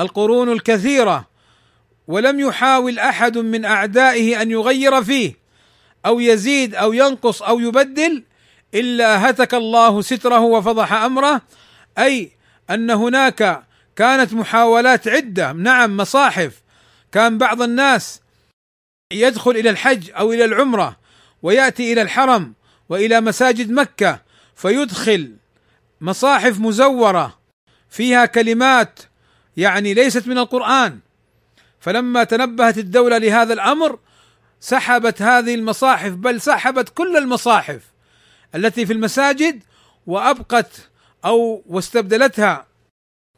القرون 0.00 0.52
الكثيرة 0.52 1.28
ولم 2.08 2.40
يحاول 2.40 2.98
أحد 2.98 3.38
من 3.38 3.64
أعدائه 3.64 4.42
أن 4.42 4.50
يغير 4.50 5.04
فيه 5.04 5.36
أو 6.06 6.20
يزيد 6.20 6.74
أو 6.74 6.92
ينقص 6.92 7.42
أو 7.42 7.60
يبدل 7.60 8.24
إلا 8.74 9.30
هتك 9.30 9.54
الله 9.54 10.02
ستره 10.02 10.40
وفضح 10.40 10.92
أمره. 10.92 11.42
أي 11.98 12.30
أن 12.70 12.90
هناك 12.90 13.64
كانت 13.96 14.32
محاولات 14.32 15.08
عدة 15.08 15.52
نعم 15.52 15.96
مصاحف. 15.96 16.62
كان 17.12 17.38
بعض 17.38 17.62
الناس 17.62 18.20
يدخل 19.12 19.50
إلى 19.50 19.70
الحج 19.70 20.10
أو 20.10 20.32
إلى 20.32 20.44
العمرة 20.44 20.96
ويأتي 21.42 21.92
إلى 21.92 22.02
الحرم 22.02 22.54
وإلى 22.88 23.20
مساجد 23.20 23.70
مكة 23.70 24.22
فيدخل 24.56 25.36
مصاحف 26.00 26.60
مزورة 26.60 27.38
فيها 27.90 28.26
كلمات 28.26 29.00
يعني 29.56 29.94
ليست 29.94 30.28
من 30.28 30.38
القرآن. 30.38 30.98
فلما 31.80 32.24
تنبهت 32.24 32.78
الدولة 32.78 33.18
لهذا 33.18 33.52
الأمر 33.52 33.98
سحبت 34.60 35.22
هذه 35.22 35.54
المصاحف 35.54 36.12
بل 36.12 36.40
سحبت 36.40 36.88
كل 36.88 37.16
المصاحف 37.16 37.80
التي 38.54 38.86
في 38.86 38.92
المساجد 38.92 39.62
وأبقت 40.06 40.88
أو 41.24 41.62
واستبدلتها 41.66 42.66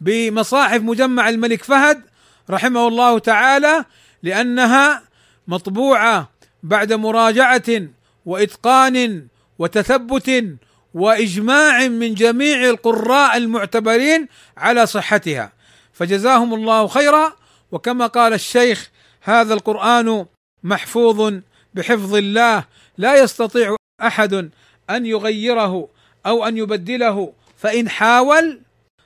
بمصاحف 0.01 0.81
مجمع 0.81 1.29
الملك 1.29 1.63
فهد 1.63 2.03
رحمه 2.51 2.89
الله 2.89 3.19
تعالى 3.19 3.85
لأنها 4.23 5.03
مطبوعة 5.49 6.31
بعد 6.63 6.93
مراجعة 6.93 7.83
وإتقان 8.27 9.27
وتثبت 9.59 10.57
وإجماع 10.95 11.89
من 11.89 12.15
جميع 12.15 12.71
القراء 12.71 13.37
المعتبرين 13.37 14.29
على 14.57 14.87
صحتها. 14.87 15.53
فجزاهم 15.93 16.55
الله 16.55 16.87
خيرا. 16.87 17.33
وكما 17.73 18.07
قال 18.07 18.33
الشيخ 18.33 18.91
هذا 19.21 19.55
القرآن 19.55 20.27
محفوظ 20.63 21.35
بحفظ 21.75 22.15
الله 22.15 22.65
لا 22.99 23.23
يستطيع 23.23 23.77
أحد 24.03 24.51
أن 24.91 25.07
يغيره 25.07 25.89
أو 26.27 26.45
أن 26.45 26.57
يبدله 26.59 27.33
فإن 27.57 27.89
حاول 27.89 28.61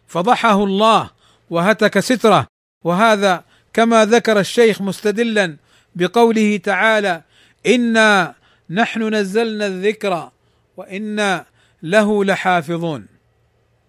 فضحه 0.07 0.65
الله 0.65 1.11
وهتك 1.51 1.99
ستره. 2.01 2.47
وهذا 2.85 3.45
كما 3.73 4.05
ذكر 4.05 4.41
الشيخ 4.41 4.83
مستدلا 4.83 5.57
بقوله 5.95 6.57
تعالى 6.57 7.23
إنا 7.67 8.35
نحن 8.71 9.15
نزلنا 9.15 9.67
الذكر 9.67 10.31
وإنا 10.77 11.45
له 11.83 12.25
لحافظون 12.25 13.07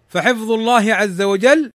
فحفظ 0.08 0.50
الله 0.50 0.94
عز 0.94 1.22
وجل 1.22 1.70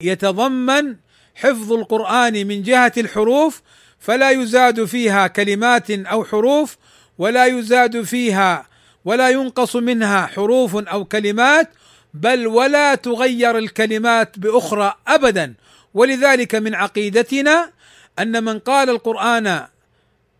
يتضمن 0.00 0.96
حفظ 1.34 1.72
القرآن 1.72 2.46
من 2.46 2.62
جهة 2.62 2.92
الحروف 2.96 3.62
فلا 3.98 4.30
يزاد 4.30 4.84
فيها 4.84 5.26
كلمات 5.26 5.90
أو 5.90 6.24
حروف 6.24 6.76
ولا 7.18 7.46
يزاد 7.46 8.02
فيها 8.02 8.66
ولا 9.04 9.30
ينقص 9.30 9.76
منها 9.76 10.26
حروف 10.26 10.76
أو 10.76 11.04
كلمات 11.04 11.70
بل 12.14 12.46
ولا 12.46 12.94
تغير 12.94 13.58
الكلمات 13.58 14.38
بأخرى 14.38 14.94
ابدا. 15.08 15.54
ولذلك 15.94 16.54
من 16.54 16.74
عقيدتنا 16.74 17.72
أن 18.18 18.44
من 18.44 18.58
قال 18.58 18.90
القرآن 18.90 19.66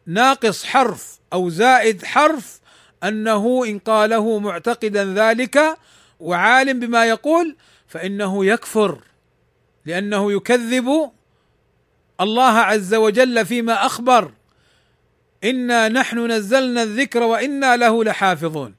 ناقص 0.07 0.65
حرف 0.65 1.19
أو 1.33 1.51
زائد 1.51 2.05
حرف 2.05 2.61
أنه 3.05 3.65
إن 3.67 3.79
قاله 3.79 4.39
معتقدا 4.39 5.15
ذلك 5.15 5.77
وعالم 6.21 6.81
بما 6.81 7.05
يقول 7.05 7.57
فإنه 7.89 8.47
يكفر. 8.47 8.99
لأنه 9.87 10.33
يكذب 10.33 11.11
الله 12.21 12.53
عز 12.59 12.95
وجل 12.95 13.47
فيما 13.47 13.87
أخبر. 13.87 14.33
إنا 15.45 15.89
نحن 15.89 16.31
نزلنا 16.31 16.83
الذكر 16.83 17.23
وإنا 17.23 17.77
له 17.77 18.05
لحافظون. 18.05 18.75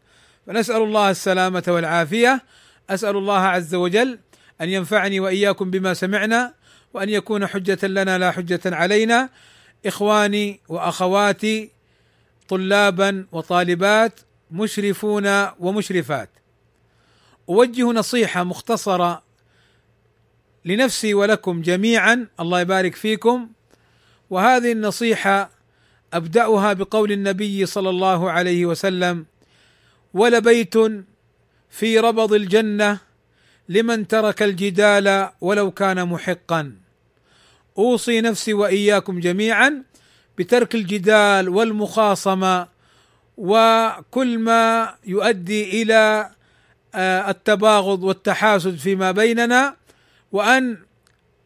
فنسأل 0.47 0.81
الله 0.81 1.09
السلامة 1.09 1.63
والعافية. 1.67 2.43
أسأل 2.89 3.17
الله 3.17 3.39
عز 3.39 3.75
وجل 3.75 4.19
أن 4.61 4.69
ينفعني 4.69 5.19
وإياكم 5.19 5.71
بما 5.71 5.93
سمعنا 5.93 6.53
وأن 6.93 7.09
يكون 7.09 7.47
حجة 7.47 7.87
لنا 7.87 8.17
لا 8.17 8.31
حجة 8.31 8.61
علينا. 8.65 9.29
إخواني 9.85 10.59
وأخواتي 10.69 11.71
طلابا 12.47 13.25
وطالبات 13.31 14.19
مشرفون 14.51 15.47
ومشرفات. 15.59 16.29
أوجه 17.49 17.91
نصيحة 17.91 18.43
مختصرة 18.43 19.30
لنفسي 20.65 21.13
ولكم 21.13 21.61
جميعا 21.61 22.27
الله 22.39 22.61
يبارك 22.61 22.95
فيكم. 22.95 23.49
وهذه 24.29 24.71
النصيحة 24.71 25.49
أبدأها 26.13 26.73
بقول 26.73 27.11
النبي 27.11 27.65
صلى 27.65 27.89
الله 27.89 28.31
عليه 28.31 28.65
وسلم 28.65 29.25
ولبيت 30.13 30.73
في 31.69 31.99
ربض 31.99 32.33
الجنة 32.33 32.97
لمن 33.69 34.07
ترك 34.07 34.43
الجدال 34.43 35.29
ولو 35.41 35.71
كان 35.71 36.07
محقا. 36.07 36.73
أوصي 37.77 38.21
نفسي 38.21 38.53
وإياكم 38.53 39.19
جميعا 39.19 39.83
بترك 40.37 40.75
الجدال 40.75 41.49
والمخاصمة 41.49 42.67
وكل 43.37 44.39
ما 44.39 44.95
يؤدي 45.05 45.81
إلى 45.81 46.29
آه، 46.95 47.29
التباغض 47.29 48.03
والتحاسد 48.03 48.75
فيما 48.75 49.11
بيننا. 49.11 49.75
وأن 50.31 50.77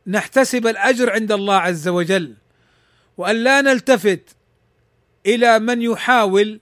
نحتسب 0.07 0.67
الأجر 0.67 1.11
عند 1.13 1.31
الله 1.31 1.55
عز 1.55 1.88
وجل 1.88 2.33
وأن 3.17 3.36
لا 3.36 3.61
نلتفت 3.61 4.36
إلى 5.25 5.59
من 5.59 5.81
يحاول 5.81 6.59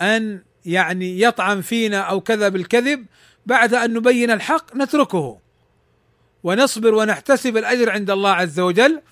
أن 0.00 0.42
يعني 0.66 1.20
يطعن 1.20 1.60
فينا 1.60 2.00
أو 2.00 2.20
كذا 2.20 2.48
بالكذب 2.48 3.06
بعد 3.46 3.74
أن 3.74 3.94
نبين 3.94 4.30
الحق 4.30 4.76
نتركه 4.76 5.38
ونصبر 6.42 6.94
ونحتسب 6.94 7.56
الأجر 7.56 7.90
عند 7.90 8.10
الله 8.10 8.30
عز 8.30 8.60
وجل. 8.60 9.02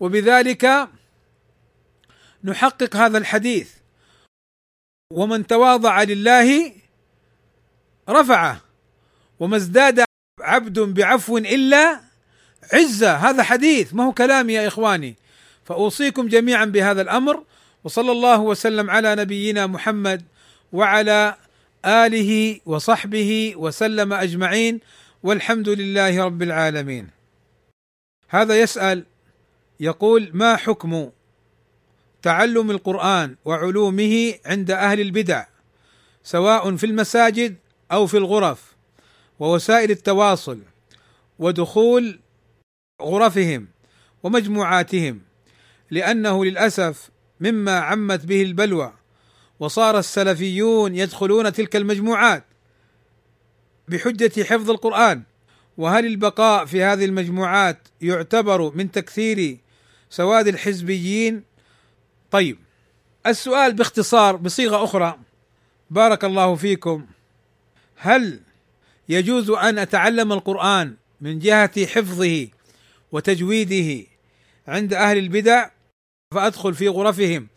وبذلك 0.00 0.88
نحقق 2.44 2.96
هذا 2.96 3.18
الحديث. 3.18 3.70
ومن 5.12 5.46
تواضع 5.46 6.02
لله 6.02 6.72
رفعه 8.08 8.60
وما 9.40 9.56
ازداد 9.56 10.07
عبد 10.48 10.78
بعفو 10.78 11.38
إلا 11.38 12.00
عزة. 12.72 13.16
هذا 13.16 13.42
حديث 13.42 13.94
ما 13.94 14.04
هو 14.04 14.12
كلامي 14.12 14.52
يا 14.52 14.68
إخواني. 14.68 15.16
فأوصيكم 15.64 16.28
جميعا 16.28 16.64
بهذا 16.64 17.02
الأمر 17.02 17.44
وصلى 17.84 18.12
الله 18.12 18.40
وسلم 18.40 18.90
على 18.90 19.14
نبينا 19.14 19.66
محمد 19.66 20.24
وعلى 20.72 21.34
آله 21.84 22.60
وصحبه 22.66 23.54
وسلم 23.56 24.12
أجمعين 24.12 24.80
والحمد 25.22 25.68
لله 25.68 26.24
رب 26.24 26.42
العالمين. 26.42 27.08
هذا 28.28 28.60
يسأل 28.60 29.04
يقول 29.80 30.30
ما 30.32 30.56
حكم 30.56 31.10
تعلم 32.22 32.70
القرآن 32.70 33.36
وعلومه 33.44 34.34
عند 34.46 34.70
أهل 34.70 35.00
البدع 35.00 35.44
سواء 36.24 36.76
في 36.76 36.86
المساجد 36.86 37.56
أو 37.92 38.06
في 38.06 38.16
الغرف؟ 38.16 38.67
ووسائل 39.38 39.90
التواصل 39.90 40.60
ودخول 41.38 42.20
غرفهم 43.02 43.68
ومجموعاتهم 44.22 45.20
لأنه 45.90 46.44
للأسف 46.44 47.10
مما 47.40 47.78
عمت 47.78 48.26
به 48.26 48.42
البلوى 48.42 48.92
وصار 49.60 49.98
السلفيون 49.98 50.94
يدخلون 50.94 51.52
تلك 51.52 51.76
المجموعات 51.76 52.44
بحجة 53.88 54.44
حفظ 54.44 54.70
القرآن. 54.70 55.22
وهل 55.76 56.06
البقاء 56.06 56.64
في 56.64 56.82
هذه 56.82 57.04
المجموعات 57.04 57.88
يعتبر 58.00 58.76
من 58.76 58.90
تكثير 58.90 59.58
سواد 60.10 60.48
الحزبيين؟ 60.48 61.42
طيب 62.30 62.58
السؤال 63.26 63.72
باختصار 63.72 64.36
بصيغة 64.36 64.84
أخرى. 64.84 65.18
بارك 65.90 66.24
الله 66.24 66.54
فيكم. 66.54 67.06
هل 67.96 68.40
يجوز 69.08 69.50
أن 69.50 69.78
أتعلم 69.78 70.32
القرآن 70.32 70.94
من 71.20 71.38
جهة 71.38 71.86
حفظه 71.86 72.48
وتجويده 73.12 74.06
عند 74.68 74.94
أهل 74.94 75.18
البدع 75.18 75.70
فأدخل 76.34 76.74
في 76.74 76.88
غرفهم 76.88 77.48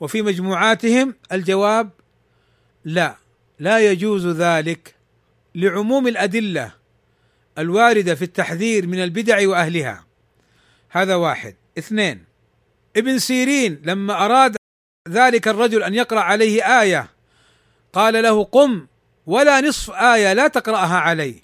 وفي 0.00 0.22
مجموعاتهم؟ 0.22 1.14
الجواب 1.32 1.90
لا. 2.84 3.16
لا 3.58 3.90
يجوز 3.90 4.26
ذلك 4.26 4.94
لعموم 5.54 6.08
الأدلة 6.08 6.72
الواردة 7.58 8.14
في 8.14 8.22
التحذير 8.22 8.86
من 8.86 9.02
البدع 9.02 9.48
وأهلها. 9.48 10.04
هذا 10.90 11.14
واحد. 11.14 11.54
اثنين 11.78 12.24
ابن 12.96 13.18
سيرين 13.18 13.82
لما 13.84 14.24
أراد 14.24 14.56
ذلك 15.08 15.48
الرجل 15.48 15.82
أن 15.82 15.94
يقرأ 15.94 16.20
عليه 16.20 16.80
آية 16.80 17.10
قال 17.92 18.22
له 18.22 18.44
قم 18.44 18.86
ولا 19.28 19.60
نصف 19.60 19.90
آية 19.90 20.32
لا 20.32 20.48
تقرأها 20.48 20.96
عليه. 20.96 21.42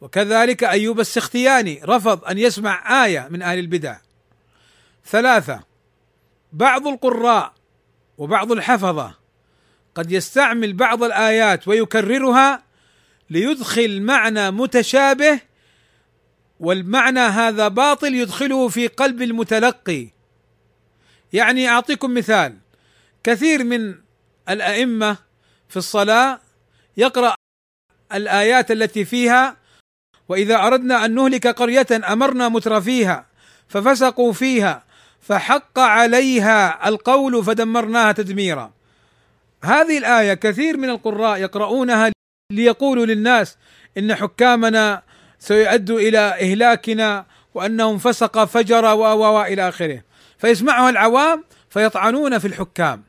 وكذلك 0.00 0.64
أيوب 0.64 1.00
السختياني 1.00 1.80
رفض 1.84 2.24
أن 2.24 2.38
يسمع 2.38 3.04
آية 3.04 3.28
من 3.30 3.42
أهل 3.42 3.58
البدع. 3.58 3.96
ثلاثة 5.06 5.60
بعض 6.52 6.86
القراء 6.86 7.54
وبعض 8.18 8.52
الحفظة 8.52 9.14
قد 9.94 10.12
يستعمل 10.12 10.72
بعض 10.72 11.02
الآيات 11.02 11.68
ويكررها 11.68 12.62
ليدخل 13.30 14.02
معنى 14.02 14.50
متشابه 14.50 15.40
والمعنى 16.60 17.20
هذا 17.20 17.68
باطل 17.68 18.14
يدخله 18.14 18.68
في 18.68 18.86
قلب 18.86 19.22
المتلقي. 19.22 20.08
يعني 21.32 21.68
أعطيكم 21.68 22.14
مثال 22.14 22.56
كثير 23.24 23.64
من 23.64 23.94
الأئمة 24.48 25.27
في 25.68 25.76
الصلاة 25.76 26.40
يقرأ 26.96 27.34
الآيات 28.14 28.70
التي 28.70 29.04
فيها 29.04 29.56
وإذا 30.28 30.56
أردنا 30.56 31.04
أن 31.04 31.14
نهلك 31.14 31.46
قرية 31.46 31.86
أمرنا 31.92 32.48
متر 32.48 32.80
فيها 32.80 33.26
ففسقوا 33.68 34.32
فيها 34.32 34.84
فحق 35.20 35.78
عليها 35.78 36.88
القول 36.88 37.44
فدمرناها 37.44 38.12
تدميرا. 38.12 38.72
هذه 39.64 39.98
الآية 39.98 40.34
كثير 40.34 40.76
من 40.76 40.90
القراء 40.90 41.38
يقرؤونها 41.38 42.12
ليقولوا 42.52 43.06
للناس 43.06 43.56
إن 43.98 44.14
حكامنا 44.14 45.02
سيؤدوا 45.38 46.00
إلى 46.00 46.18
إهلاكنا 46.18 47.26
وأنهم 47.54 47.98
فسق 47.98 48.44
فجر 48.44 48.84
و 48.84 49.42
إلى 49.42 49.68
آخره. 49.68 50.02
فيسمعها 50.38 50.90
العوام 50.90 51.44
فيطعنون 51.70 52.38
في 52.38 52.46
الحكام. 52.46 53.07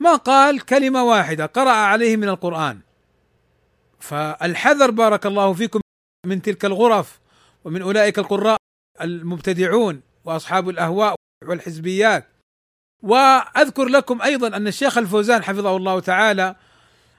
ما 0.00 0.16
قال 0.16 0.60
كلمة 0.60 1.04
واحدة 1.04 1.46
قرأ 1.46 1.70
عليه 1.70 2.16
من 2.16 2.28
القرآن. 2.28 2.80
فالحذر 4.00 4.90
بارك 4.90 5.26
الله 5.26 5.52
فيكم 5.52 5.80
من 6.26 6.42
تلك 6.42 6.64
الغرف 6.64 7.20
ومن 7.64 7.82
أولئك 7.82 8.18
القراء 8.18 8.56
المبتدعون 9.00 10.00
وأصحاب 10.24 10.68
الأهواء 10.68 11.14
والحزبيات. 11.44 12.28
وأذكر 13.02 13.84
لكم 13.84 14.22
أيضا 14.22 14.56
أن 14.56 14.66
الشيخ 14.66 14.98
الفوزان 14.98 15.44
حفظه 15.44 15.76
الله 15.76 16.00
تعالى 16.00 16.56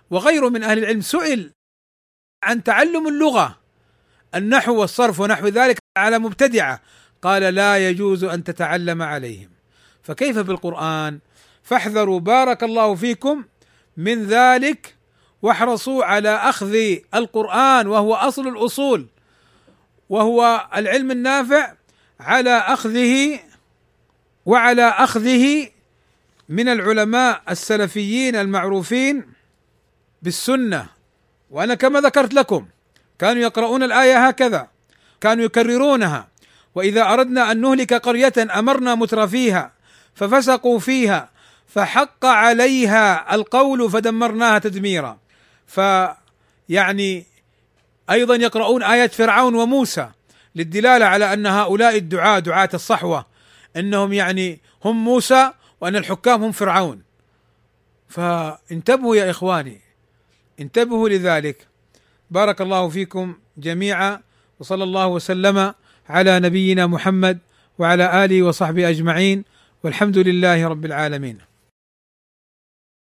وغيره 0.10 0.50
من 0.50 0.64
أهل 0.64 0.78
العلم 0.78 1.02
سئل 1.02 1.52
عن 2.44 2.64
تعلم 2.64 3.08
اللغة 3.08 3.60
النحو 4.36 4.76
والصرف 4.76 5.20
ونحو 5.20 5.48
ذلك 5.48 5.78
على 5.98 6.20
مبتدعة. 6.20 6.82
قال 7.22 7.42
لا 7.42 7.90
يجوز 7.90 8.24
أن 8.24 8.44
تتعلم 8.44 9.02
عليهم. 9.02 9.50
فكيف 10.04 10.38
بالقرآن؟ 10.38 11.20
فاحذروا 11.70 12.20
بارك 12.20 12.64
الله 12.64 12.96
فيكم 12.96 13.44
من 13.98 14.26
ذلك 14.26 14.96
واحرصوا 15.42 16.04
على 16.06 16.30
أخذ 16.30 16.76
القرآن 17.16 17.88
وهو 17.88 18.14
أصل 18.14 18.48
الأصول 18.48 19.08
وهو 20.10 20.68
العلم 20.76 21.12
النافع 21.12 21.74
على 22.20 22.58
أخذه 22.58 23.40
وعلى 24.46 24.90
أخذه 24.90 25.70
من 26.50 26.70
العلماء 26.70 27.42
السلفيين 27.50 28.36
المعروفين 28.36 29.26
بالسنة. 30.22 30.88
وأنا 31.50 31.76
كما 31.76 32.02
ذكرت 32.02 32.34
لكم 32.34 32.66
كانوا 33.20 33.42
يقرؤون 33.42 33.84
الآية 33.84 34.28
هكذا 34.28 34.68
كانوا 35.22 35.46
يكررونها 35.46 36.28
وإذا 36.76 37.14
أردنا 37.14 37.52
أن 37.52 37.62
نهلك 37.62 37.94
قرية 37.94 38.34
أمرنا 38.38 38.96
متر 38.96 39.28
فيها 39.28 39.72
ففسقوا 40.16 40.80
فيها 40.80 41.39
فحق 41.70 42.26
عليها 42.26 43.36
القول 43.36 43.92
فدمرناها 43.92 44.60
تدميرا. 44.60 45.20
فيعني 45.68 47.26
أيضا 48.10 48.36
يقرؤون 48.36 48.84
آيات 48.84 49.14
فرعون 49.14 49.56
وموسى 49.56 50.10
للدلالة 50.56 51.06
على 51.06 51.34
أن 51.34 51.46
هؤلاء 51.46 51.98
الدعاة 51.98 52.40
دعاة 52.40 52.70
الصحوة 52.74 53.26
إنهم 53.78 54.14
يعني 54.14 54.60
هم 54.86 55.04
موسى 55.04 55.52
وأن 55.82 55.96
الحكام 55.96 56.44
هم 56.44 56.52
فرعون. 56.52 57.02
فانتبهوا 58.08 59.16
يا 59.16 59.30
إخواني 59.30 59.82
انتبهوا 60.60 61.10
لذلك. 61.10 61.68
بارك 62.32 62.62
الله 62.62 62.90
فيكم 62.90 63.36
جميعا 63.58 64.22
وصلى 64.60 64.84
الله 64.84 65.08
وسلم 65.08 65.74
على 66.10 66.40
نبينا 66.40 66.88
محمد 66.88 67.40
وعلى 67.78 68.26
آله 68.26 68.44
وصحبه 68.44 68.90
أجمعين 68.90 69.44
والحمد 69.84 70.18
لله 70.18 70.68
رب 70.68 70.86
العالمين. 70.86 71.49